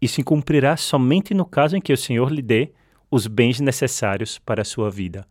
e 0.00 0.08
se 0.08 0.22
cumprirá 0.22 0.76
somente 0.76 1.34
no 1.34 1.44
caso 1.44 1.76
em 1.76 1.80
que 1.80 1.92
o 1.92 1.96
Senhor 1.96 2.32
lhe 2.32 2.42
dê 2.42 2.72
os 3.10 3.26
bens 3.26 3.60
necessários 3.60 4.38
para 4.38 4.62
a 4.62 4.64
sua 4.64 4.90
vida. 4.90 5.26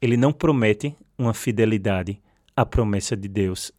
Ele 0.00 0.16
não 0.16 0.32
promete 0.32 0.96
uma 1.16 1.32
fidelidade 1.32 2.20
à 2.56 2.66
promessa 2.66 3.16
de 3.16 3.28
Deus 3.28 3.72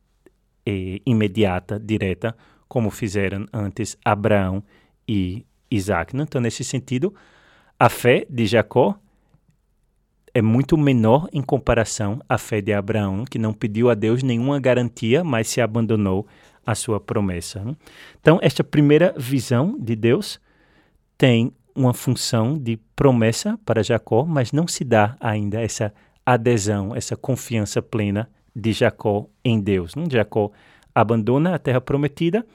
imediata, 1.05 1.79
direta, 1.79 2.35
como 2.67 2.89
fizeram 2.89 3.45
antes 3.53 3.97
Abraão 4.03 4.63
e 5.07 5.45
Isaac. 5.69 6.15
Então, 6.15 6.41
nesse 6.41 6.63
sentido, 6.63 7.13
a 7.79 7.89
fé 7.89 8.25
de 8.29 8.45
Jacó 8.45 8.97
é 10.33 10.41
muito 10.41 10.77
menor 10.77 11.29
em 11.31 11.41
comparação 11.41 12.19
à 12.27 12.37
fé 12.37 12.59
de 12.59 12.73
Abraão, 12.73 13.23
que 13.23 13.39
não 13.39 13.53
pediu 13.53 13.89
a 13.89 13.93
Deus 13.93 14.21
nenhuma 14.21 14.59
garantia, 14.59 15.23
mas 15.23 15.47
se 15.47 15.61
abandonou 15.61 16.27
a 16.65 16.75
sua 16.75 16.99
promessa. 16.99 17.63
Né? 17.63 17.75
Então, 18.19 18.39
esta 18.41 18.63
primeira 18.63 19.13
visão 19.17 19.77
de 19.79 19.95
Deus 19.95 20.39
tem 21.17 21.53
uma 21.73 21.93
função 21.93 22.57
de 22.57 22.77
promessa 22.95 23.57
para 23.65 23.83
Jacó, 23.83 24.25
mas 24.25 24.51
não 24.51 24.67
se 24.67 24.83
dá 24.83 25.15
ainda 25.19 25.61
essa 25.61 25.93
adesão, 26.25 26.95
essa 26.95 27.15
confiança 27.15 27.81
plena 27.81 28.29
de 28.55 28.71
Jacó 28.71 29.27
em 29.43 29.59
Deus. 29.59 29.95
Né? 29.95 30.05
Jacó 30.09 30.51
abandona 30.93 31.53
a 31.53 31.59
terra 31.59 31.81
prometida 31.81 32.45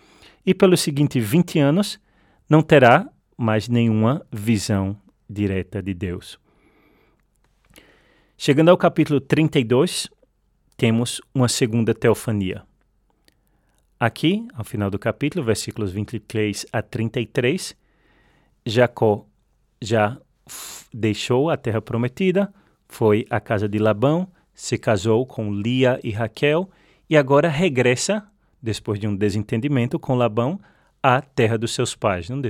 e, 0.46 0.54
pelos 0.54 0.80
seguintes 0.80 1.24
20 1.24 1.58
anos, 1.58 2.00
não 2.48 2.62
terá 2.62 3.08
mais 3.36 3.68
nenhuma 3.68 4.24
visão 4.32 4.96
direta 5.28 5.82
de 5.82 5.94
Deus. 5.94 6.38
Chegando 8.36 8.70
ao 8.70 8.78
capítulo 8.78 9.20
32, 9.20 10.08
temos 10.76 11.20
uma 11.34 11.48
segunda 11.48 11.94
teofania. 11.94 12.62
Aqui, 13.98 14.48
ao 14.54 14.64
final 14.64 14.90
do 14.90 14.98
capítulo, 14.98 15.44
versículos 15.44 15.92
23 15.92 16.64
a 16.72 16.80
33, 16.80 17.76
Jacó 18.64 19.26
já 19.82 20.18
deixou 20.92 21.50
a 21.50 21.56
terra 21.56 21.82
prometida, 21.82 22.52
foi 22.88 23.26
à 23.28 23.38
casa 23.38 23.68
de 23.68 23.78
Labão, 23.78 24.26
se 24.54 24.78
casou 24.78 25.24
com 25.26 25.52
Lia 25.52 25.98
e 26.02 26.10
Raquel 26.10 26.68
e 27.08 27.16
agora 27.16 27.48
regressa, 27.48 28.26
depois 28.62 28.98
de 28.98 29.06
um 29.06 29.16
desentendimento 29.16 29.98
com 29.98 30.14
Labão, 30.14 30.60
à 31.02 31.20
terra 31.20 31.56
dos 31.56 31.74
seus 31.74 31.94
pais, 31.94 32.28
não? 32.28 32.40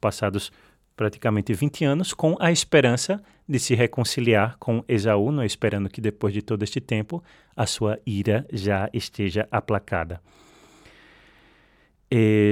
passados 0.00 0.50
praticamente 0.96 1.52
20 1.52 1.84
anos, 1.84 2.12
com 2.12 2.36
a 2.40 2.50
esperança 2.50 3.22
de 3.48 3.58
se 3.58 3.74
reconciliar 3.74 4.56
com 4.58 4.84
Esaú, 4.88 5.30
não? 5.32 5.44
esperando 5.44 5.88
que 5.88 6.00
depois 6.00 6.32
de 6.32 6.42
todo 6.42 6.62
este 6.62 6.80
tempo 6.80 7.22
a 7.56 7.66
sua 7.66 7.98
ira 8.06 8.46
já 8.52 8.88
esteja 8.92 9.46
aplacada. 9.50 10.20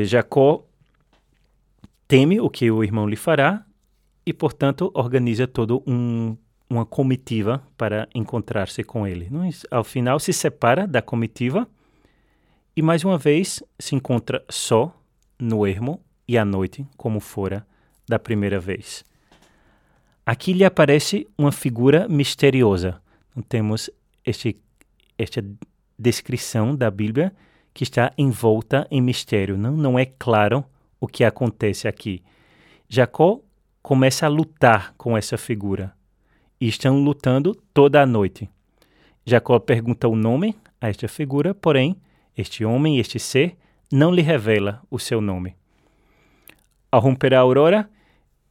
Jacó 0.05 0.65
teme 2.07 2.41
o 2.41 2.49
que 2.49 2.71
o 2.71 2.83
irmão 2.85 3.09
lhe 3.09 3.17
fará 3.17 3.65
e, 4.25 4.33
portanto, 4.33 4.91
organiza 4.95 5.47
todo 5.47 5.83
um, 5.87 6.37
uma 6.69 6.85
comitiva 6.85 7.63
para 7.77 8.09
encontrar-se 8.15 8.85
com 8.85 9.07
ele. 9.07 9.29
Ao 9.71 9.85
final, 9.85 10.19
se 10.19 10.33
separa 10.33 10.87
da 10.87 11.01
comitiva 11.01 11.67
e, 12.77 12.83
mais 12.83 13.05
uma 13.05 13.19
vez, 13.19 13.63
se 13.79 13.95
encontra 13.95 14.45
só 14.49 14.95
no 15.39 15.67
ermo 15.67 16.01
e 16.27 16.37
à 16.37 16.45
noite, 16.45 16.87
como 16.97 17.21
fora 17.21 17.67
da 18.09 18.19
primeira 18.19 18.61
vez. 18.61 19.05
Aqui 20.25 20.53
lhe 20.53 20.65
aparece 20.65 21.27
uma 21.39 21.51
figura 21.51 22.07
misteriosa. 22.07 23.01
Temos 23.49 23.89
este, 24.27 24.61
esta 25.17 25.43
descrição 25.99 26.77
da 26.77 26.91
Bíblia 26.91 27.33
que 27.73 27.83
está 27.83 28.13
envolta 28.19 28.87
em 28.91 29.01
mistério. 29.01 29.57
Não, 29.57 29.77
não 29.77 29.99
é 29.99 30.05
claro 30.05 30.65
o 31.01 31.07
que 31.07 31.25
acontece 31.25 31.89
aqui. 31.89 32.23
Jacó 32.89 33.41
começa 33.83 34.27
a 34.27 34.29
lutar 34.29 34.95
com 34.99 35.17
essa 35.17 35.39
figura. 35.39 35.95
E 36.61 36.69
estão 36.69 37.03
lutando 37.03 37.55
toda 37.73 38.03
a 38.03 38.07
noite. 38.07 38.49
Jacó 39.25 39.59
pergunta 39.59 40.09
o 40.09 40.17
nome 40.17 40.57
a 40.81 40.89
esta 40.89 41.07
figura, 41.07 41.55
porém, 41.55 41.97
este 42.37 42.65
homem, 42.65 42.99
este 42.99 43.19
ser, 43.19 43.57
não 43.93 44.13
lhe 44.13 44.23
revela 44.23 44.83
o 44.91 44.99
seu 44.99 45.21
nome. 45.21 45.55
Ao 46.91 47.01
romper 47.01 47.35
a 47.35 47.41
aurora, 47.41 47.89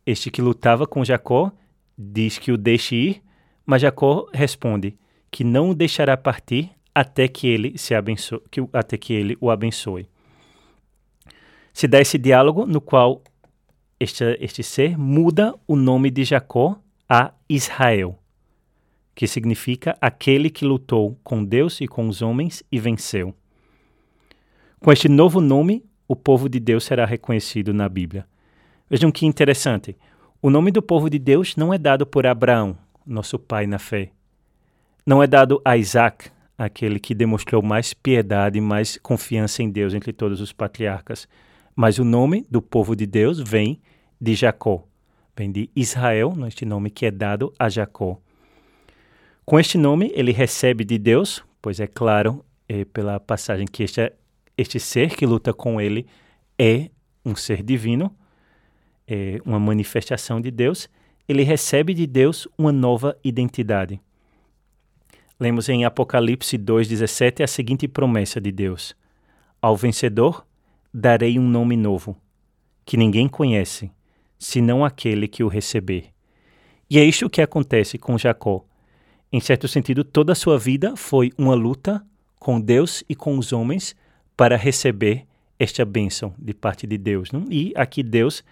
este 0.05 0.29
que 0.29 0.41
lutava 0.41 0.85
com 0.85 1.03
Jacó 1.03 1.51
diz 1.97 2.37
que 2.37 2.51
o 2.51 2.57
deixe 2.57 2.95
ir, 2.95 3.23
mas 3.65 3.81
Jacó 3.81 4.29
responde 4.33 4.97
que 5.31 5.43
não 5.43 5.71
o 5.71 5.75
deixará 5.75 6.15
partir 6.15 6.69
até 6.93 7.27
que 7.27 7.47
ele 7.47 7.77
se 7.77 7.93
abençoe, 7.93 8.41
que, 8.49 8.61
até 8.73 8.97
que 8.97 9.13
ele 9.13 9.37
o 9.41 9.51
abençoe. 9.51 10.07
Se 11.73 11.87
dá 11.87 11.99
esse 11.99 12.17
diálogo 12.17 12.65
no 12.65 12.81
qual 12.81 13.21
este, 13.99 14.23
este 14.39 14.63
ser 14.63 14.97
muda 14.97 15.53
o 15.67 15.75
nome 15.75 16.09
de 16.09 16.23
Jacó 16.23 16.79
a 17.09 17.33
Israel. 17.49 18.19
que 19.15 19.25
significa 19.25 19.97
aquele 19.99 20.47
que 20.47 20.63
lutou 20.63 21.17
com 21.23 21.43
Deus 21.43 21.81
e 21.81 21.87
com 21.87 22.07
os 22.07 22.21
homens 22.21 22.61
e 22.71 22.79
venceu. 22.79 23.33
Com 24.79 24.91
este 24.91 25.09
novo 25.09 25.41
nome, 25.41 25.83
o 26.07 26.15
povo 26.15 26.47
de 26.47 26.59
Deus 26.59 26.83
será 26.83 27.03
reconhecido 27.03 27.73
na 27.73 27.89
Bíblia. 27.89 28.27
Vejam 28.87 29.11
que 29.11 29.25
interessante. 29.25 29.97
O 30.39 30.51
nome 30.51 30.69
do 30.69 30.83
povo 30.83 31.09
de 31.09 31.17
Deus 31.17 31.55
não 31.55 31.73
é 31.73 31.79
dado 31.79 32.05
por 32.05 32.27
Abraão, 32.27 32.77
nosso 33.03 33.39
pai 33.39 33.65
na 33.65 33.79
fé. 33.79 34.11
Não 35.03 35.23
é 35.23 35.25
dado 35.25 35.59
a 35.65 35.75
Isaac, 35.75 36.29
aquele 36.55 36.99
que 36.99 37.15
demonstrou 37.15 37.63
mais 37.63 37.95
piedade 37.95 38.59
e 38.59 38.61
mais 38.61 38.99
confiança 39.01 39.63
em 39.63 39.69
Deus 39.71 39.95
entre 39.95 40.13
todos 40.13 40.41
os 40.41 40.53
patriarcas. 40.53 41.27
Mas 41.75 41.97
o 41.97 42.03
nome 42.03 42.45
do 42.51 42.61
povo 42.61 42.95
de 42.95 43.07
Deus 43.07 43.39
vem 43.39 43.81
de 44.21 44.35
Jacó, 44.35 44.86
vem 45.37 45.51
de 45.51 45.69
Israel, 45.75 46.33
este 46.47 46.65
nome 46.65 46.89
que 46.89 47.05
é 47.05 47.11
dado 47.11 47.53
a 47.59 47.69
Jacó. 47.69 48.19
Com 49.45 49.59
este 49.59 49.77
nome, 49.77 50.11
ele 50.15 50.31
recebe 50.31 50.83
de 50.83 50.97
Deus, 50.97 51.43
pois 51.61 51.79
é 51.79 51.87
claro, 51.87 52.43
é, 52.67 52.83
pela 52.83 53.19
passagem 53.19 53.67
que 53.67 53.83
este, 53.83 54.11
este 54.57 54.79
ser 54.79 55.15
que 55.15 55.25
luta 55.25 55.53
com 55.53 55.79
ele 55.79 56.07
é 56.57 56.89
um 57.23 57.35
ser 57.35 57.61
divino, 57.61 58.13
é 59.07 59.39
uma 59.45 59.59
manifestação 59.59 60.41
de 60.41 60.51
Deus, 60.51 60.89
ele 61.29 61.43
recebe 61.43 61.93
de 61.93 62.07
Deus 62.07 62.47
uma 62.57 62.71
nova 62.71 63.17
identidade. 63.23 64.01
Lemos 65.39 65.69
em 65.69 65.85
Apocalipse 65.85 66.57
2,17 66.57 67.43
a 67.43 67.47
seguinte 67.47 67.87
promessa 67.87 68.41
de 68.41 68.51
Deus: 68.51 68.95
Ao 69.61 69.75
vencedor 69.75 70.45
darei 70.91 71.37
um 71.37 71.47
nome 71.47 71.77
novo, 71.77 72.17
que 72.83 72.97
ninguém 72.97 73.27
conhece, 73.27 73.91
senão 74.37 74.83
aquele 74.83 75.27
que 75.27 75.43
o 75.43 75.47
receber. 75.47 76.11
E 76.89 76.97
é 76.97 77.03
isto 77.03 77.29
que 77.29 77.41
acontece 77.41 77.97
com 77.97 78.17
Jacó. 78.17 78.63
Em 79.31 79.39
certo 79.39 79.67
sentido, 79.67 80.03
toda 80.03 80.31
a 80.31 80.35
sua 80.35 80.57
vida 80.57 80.95
foi 80.95 81.31
uma 81.37 81.53
luta 81.53 82.05
com 82.39 82.61
Deus 82.61 83.03
e 83.09 83.15
com 83.15 83.37
os 83.37 83.51
homens 83.51 83.95
para 84.35 84.55
receber 84.55 85.25
esta 85.59 85.83
bênção 85.83 86.33
de 86.37 86.53
parte 86.53 86.87
de 86.87 86.97
Deus. 86.97 87.31
Não? 87.31 87.45
E 87.49 87.73
aqui 87.75 88.03
Deus 88.03 88.43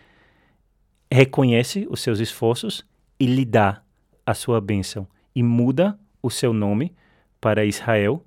reconhece 1.09 1.87
os 1.89 2.01
seus 2.01 2.19
esforços 2.19 2.85
e 3.19 3.25
lhe 3.25 3.45
dá 3.45 3.81
a 4.25 4.33
sua 4.33 4.59
bênção 4.59 5.07
e 5.35 5.43
muda 5.43 5.97
o 6.21 6.29
seu 6.29 6.51
nome 6.51 6.93
para 7.39 7.63
Israel, 7.63 8.25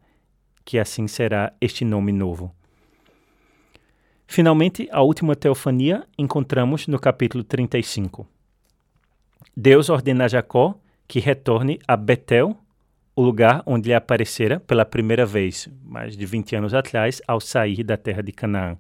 que 0.64 0.78
assim 0.78 1.08
será 1.08 1.52
este 1.60 1.84
nome 1.84 2.12
novo. 2.12 2.54
Finalmente, 4.30 4.86
a 4.92 5.00
última 5.00 5.34
teofania 5.34 6.06
encontramos 6.18 6.86
no 6.86 7.00
capítulo 7.00 7.42
35. 7.42 8.28
Deus 9.56 9.88
ordena 9.88 10.26
a 10.26 10.28
Jacó 10.28 10.78
que 11.08 11.18
retorne 11.18 11.80
a 11.88 11.96
Betel, 11.96 12.54
o 13.16 13.22
lugar 13.22 13.62
onde 13.64 13.88
lhe 13.88 13.94
aparecera 13.94 14.60
pela 14.60 14.84
primeira 14.84 15.24
vez, 15.24 15.66
mais 15.82 16.14
de 16.14 16.26
20 16.26 16.56
anos 16.56 16.74
atrás, 16.74 17.22
ao 17.26 17.40
sair 17.40 17.82
da 17.82 17.96
terra 17.96 18.22
de 18.22 18.30
Canaã. 18.30 18.76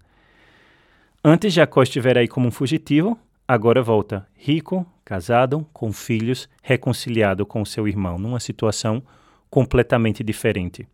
Antes 1.24 1.54
Jacó 1.54 1.82
estivera 1.82 2.20
aí 2.20 2.28
como 2.28 2.46
um 2.46 2.52
fugitivo, 2.52 3.18
agora 3.48 3.82
volta, 3.82 4.28
rico, 4.34 4.86
casado, 5.02 5.66
com 5.72 5.90
filhos, 5.94 6.46
reconciliado 6.62 7.46
com 7.46 7.64
seu 7.64 7.88
irmão, 7.88 8.18
numa 8.18 8.38
situação 8.38 9.02
completamente 9.48 10.22
diferente. 10.22 10.86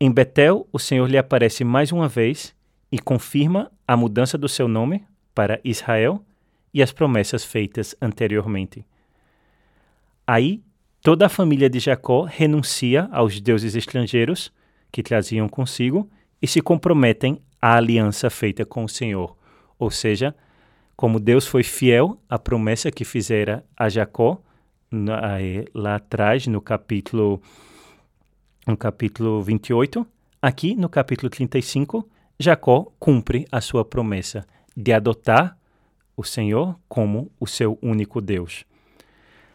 Em 0.00 0.08
Betel, 0.08 0.68
o 0.72 0.78
Senhor 0.78 1.10
lhe 1.10 1.18
aparece 1.18 1.64
mais 1.64 1.90
uma 1.90 2.08
vez 2.08 2.56
e 2.90 2.98
confirma 2.98 3.70
a 3.86 3.96
mudança 3.96 4.38
do 4.38 4.48
seu 4.48 4.66
nome 4.66 5.04
para 5.34 5.60
Israel 5.62 6.24
e 6.72 6.82
as 6.82 6.92
promessas 6.92 7.44
feitas 7.44 7.94
anteriormente. 8.00 8.84
Aí, 10.26 10.62
toda 11.02 11.26
a 11.26 11.28
família 11.28 11.70
de 11.70 11.78
Jacó 11.78 12.22
renuncia 12.24 13.08
aos 13.12 13.40
deuses 13.40 13.74
estrangeiros 13.74 14.52
que 14.90 15.02
traziam 15.02 15.48
consigo 15.48 16.10
e 16.40 16.46
se 16.46 16.60
comprometem 16.60 17.40
à 17.60 17.76
aliança 17.76 18.30
feita 18.30 18.64
com 18.64 18.84
o 18.84 18.88
Senhor. 18.88 19.36
Ou 19.78 19.90
seja, 19.90 20.34
como 20.96 21.20
Deus 21.20 21.46
foi 21.46 21.62
fiel 21.62 22.20
à 22.28 22.38
promessa 22.38 22.90
que 22.90 23.04
fizera 23.04 23.64
a 23.76 23.88
Jacó, 23.88 24.42
lá 25.74 25.96
atrás, 25.96 26.46
no 26.46 26.60
capítulo, 26.60 27.42
no 28.66 28.76
capítulo 28.76 29.42
28, 29.42 30.06
aqui 30.40 30.74
no 30.74 30.88
capítulo 30.88 31.28
35, 31.30 32.08
Jacó 32.38 32.92
cumpre 32.98 33.46
a 33.50 33.60
sua 33.60 33.84
promessa 33.84 34.46
de 34.76 34.92
adotar 34.92 35.58
o 36.16 36.22
Senhor 36.22 36.78
como 36.88 37.30
o 37.40 37.46
seu 37.46 37.78
único 37.82 38.20
Deus. 38.20 38.64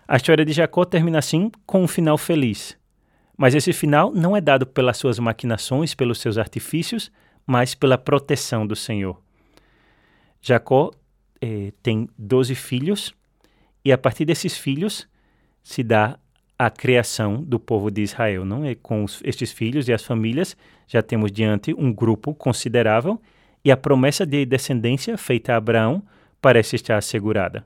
A 0.07 0.17
história 0.17 0.45
de 0.45 0.51
Jacó 0.51 0.83
termina 0.83 1.19
assim 1.19 1.49
com 1.65 1.83
um 1.83 1.87
final 1.87 2.17
feliz. 2.17 2.77
Mas 3.37 3.55
esse 3.55 3.73
final 3.73 4.11
não 4.13 4.35
é 4.35 4.41
dado 4.41 4.65
pelas 4.67 4.97
suas 4.97 5.17
maquinações, 5.17 5.95
pelos 5.95 6.19
seus 6.19 6.37
artifícios, 6.37 7.11
mas 7.47 7.73
pela 7.73 7.97
proteção 7.97 8.67
do 8.67 8.75
Senhor. 8.75 9.19
Jacó 10.41 10.91
eh, 11.41 11.71
tem 11.81 12.07
doze 12.17 12.53
filhos, 12.53 13.13
e 13.83 13.91
a 13.91 13.97
partir 13.97 14.25
desses 14.25 14.57
filhos 14.57 15.07
se 15.63 15.83
dá 15.83 16.19
a 16.65 16.69
criação 16.69 17.43
do 17.43 17.59
povo 17.59 17.91
de 17.91 18.01
Israel. 18.01 18.45
Não 18.45 18.63
é 18.63 18.73
com 18.73 19.03
os, 19.03 19.21
estes 19.25 19.51
filhos 19.51 19.89
e 19.89 19.93
as 19.93 20.03
famílias 20.03 20.55
já 20.87 21.01
temos 21.01 21.29
diante 21.29 21.73
um 21.73 21.91
grupo 21.91 22.33
considerável 22.33 23.21
e 23.65 23.71
a 23.71 23.75
promessa 23.75 24.25
de 24.25 24.45
descendência 24.45 25.17
feita 25.17 25.53
a 25.53 25.57
Abraão 25.57 26.01
parece 26.41 26.77
estar 26.77 26.97
assegurada. 26.97 27.65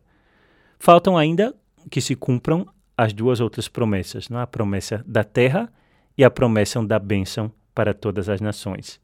Faltam 0.79 1.15
ainda 1.15 1.53
que 1.91 2.01
se 2.01 2.15
cumpram 2.15 2.67
as 2.97 3.13
duas 3.13 3.39
outras 3.39 3.67
promessas, 3.67 4.29
não? 4.29 4.39
É? 4.39 4.43
a 4.43 4.47
promessa 4.47 5.03
da 5.05 5.23
terra 5.23 5.71
e 6.17 6.23
a 6.23 6.31
promessa 6.31 6.83
da 6.83 6.97
bênção 6.97 7.51
para 7.75 7.93
todas 7.93 8.27
as 8.27 8.41
nações. 8.41 8.99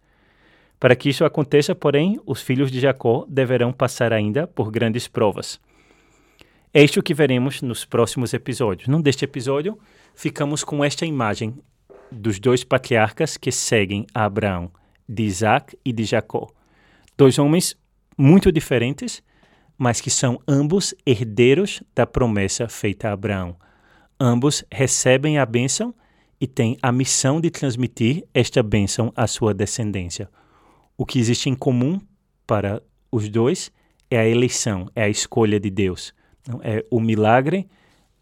Para 0.79 0.95
que 0.95 1.09
isso 1.09 1.23
aconteça, 1.23 1.75
porém, 1.75 2.19
os 2.25 2.41
filhos 2.41 2.71
de 2.71 2.79
Jacó 2.79 3.25
deverão 3.29 3.71
passar 3.71 4.11
ainda 4.11 4.47
por 4.47 4.71
grandes 4.71 5.07
provas. 5.07 5.61
É 6.75 6.83
isto 6.83 7.03
que 7.03 7.13
veremos 7.13 7.61
nos 7.61 7.85
próximos 7.85 8.33
episódios. 8.33 8.87
Num 8.87 8.99
deste 8.99 9.23
episódio, 9.23 9.77
ficamos 10.15 10.63
com 10.63 10.83
esta 10.83 11.05
imagem 11.05 11.53
dos 12.11 12.39
dois 12.39 12.63
patriarcas 12.63 13.37
que 13.37 13.51
seguem 13.51 14.07
a 14.11 14.25
Abraão, 14.25 14.71
de 15.07 15.21
Isaac 15.21 15.77
e 15.85 15.93
de 15.93 16.03
Jacó. 16.03 16.49
Dois 17.15 17.37
homens 17.37 17.77
muito 18.17 18.51
diferentes, 18.51 19.21
mas 19.77 20.01
que 20.01 20.09
são 20.09 20.41
ambos 20.47 20.95
herdeiros 21.05 21.83
da 21.93 22.07
promessa 22.07 22.67
feita 22.67 23.09
a 23.09 23.13
Abraão. 23.13 23.55
Ambos 24.19 24.63
recebem 24.71 25.37
a 25.37 25.45
bênção 25.45 25.93
e 26.41 26.47
têm 26.47 26.75
a 26.81 26.91
missão 26.91 27.39
de 27.39 27.51
transmitir 27.51 28.25
esta 28.33 28.63
bênção 28.63 29.13
à 29.15 29.27
sua 29.27 29.53
descendência. 29.53 30.27
O 30.97 31.05
que 31.05 31.19
existe 31.19 31.51
em 31.51 31.55
comum 31.55 32.01
para 32.47 32.81
os 33.11 33.29
dois 33.29 33.71
é 34.09 34.17
a 34.17 34.27
eleição, 34.27 34.89
é 34.95 35.03
a 35.03 35.09
escolha 35.09 35.59
de 35.59 35.69
Deus. 35.69 36.11
É 36.61 36.85
o 36.89 36.99
milagre 36.99 37.67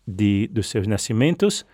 de, 0.05 0.47
dos 0.51 0.69
seus 0.69 0.88
nascimentos 0.88 1.65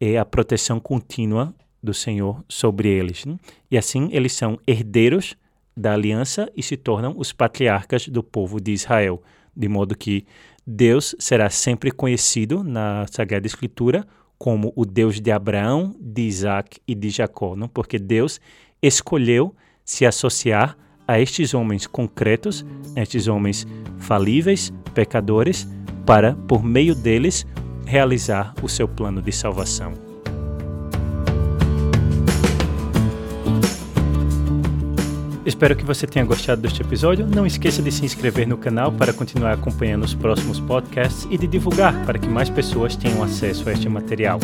e 0.00 0.16
a 0.16 0.24
proteção 0.24 0.80
contínua 0.80 1.54
do 1.82 1.92
Senhor 1.92 2.44
sobre 2.48 2.88
eles. 2.88 3.24
E 3.70 3.76
assim 3.76 4.08
eles 4.12 4.32
são 4.32 4.58
herdeiros 4.66 5.36
da 5.76 5.92
aliança 5.92 6.50
e 6.56 6.62
se 6.62 6.76
tornam 6.76 7.14
os 7.16 7.32
patriarcas 7.32 8.08
do 8.08 8.22
povo 8.22 8.60
de 8.60 8.72
Israel, 8.72 9.22
de 9.54 9.68
modo 9.68 9.96
que 9.96 10.26
Deus 10.66 11.14
será 11.18 11.50
sempre 11.50 11.90
conhecido 11.90 12.64
na 12.64 13.06
Sagrada 13.10 13.46
Escritura 13.46 14.06
como 14.38 14.72
o 14.74 14.84
Deus 14.84 15.20
de 15.20 15.30
Abraão, 15.30 15.94
de 16.00 16.22
Isaac 16.22 16.80
e 16.86 16.94
de 16.94 17.08
Jacó, 17.08 17.54
não? 17.54 17.68
porque 17.68 17.98
Deus 17.98 18.40
escolheu 18.82 19.54
se 19.84 20.04
associar 20.04 20.76
a 21.06 21.20
estes 21.20 21.54
homens 21.54 21.86
concretos, 21.86 22.64
estes 22.94 23.28
homens 23.28 23.66
falíveis, 23.98 24.72
pecadores, 24.94 25.68
para, 26.04 26.34
por 26.34 26.62
meio 26.62 26.94
deles, 26.94 27.46
realizar 27.84 28.54
o 28.62 28.68
seu 28.68 28.88
plano 28.88 29.22
de 29.22 29.32
salvação. 29.32 30.06
Espero 35.46 35.76
que 35.76 35.84
você 35.84 36.08
tenha 36.08 36.24
gostado 36.24 36.60
deste 36.60 36.82
episódio. 36.82 37.24
Não 37.24 37.46
esqueça 37.46 37.80
de 37.80 37.92
se 37.92 38.04
inscrever 38.04 38.48
no 38.48 38.58
canal 38.58 38.90
para 38.90 39.12
continuar 39.12 39.52
acompanhando 39.52 40.02
os 40.02 40.12
próximos 40.12 40.58
podcasts 40.58 41.24
e 41.30 41.38
de 41.38 41.46
divulgar 41.46 42.04
para 42.04 42.18
que 42.18 42.28
mais 42.28 42.50
pessoas 42.50 42.96
tenham 42.96 43.22
acesso 43.22 43.68
a 43.68 43.72
este 43.72 43.88
material. 43.88 44.40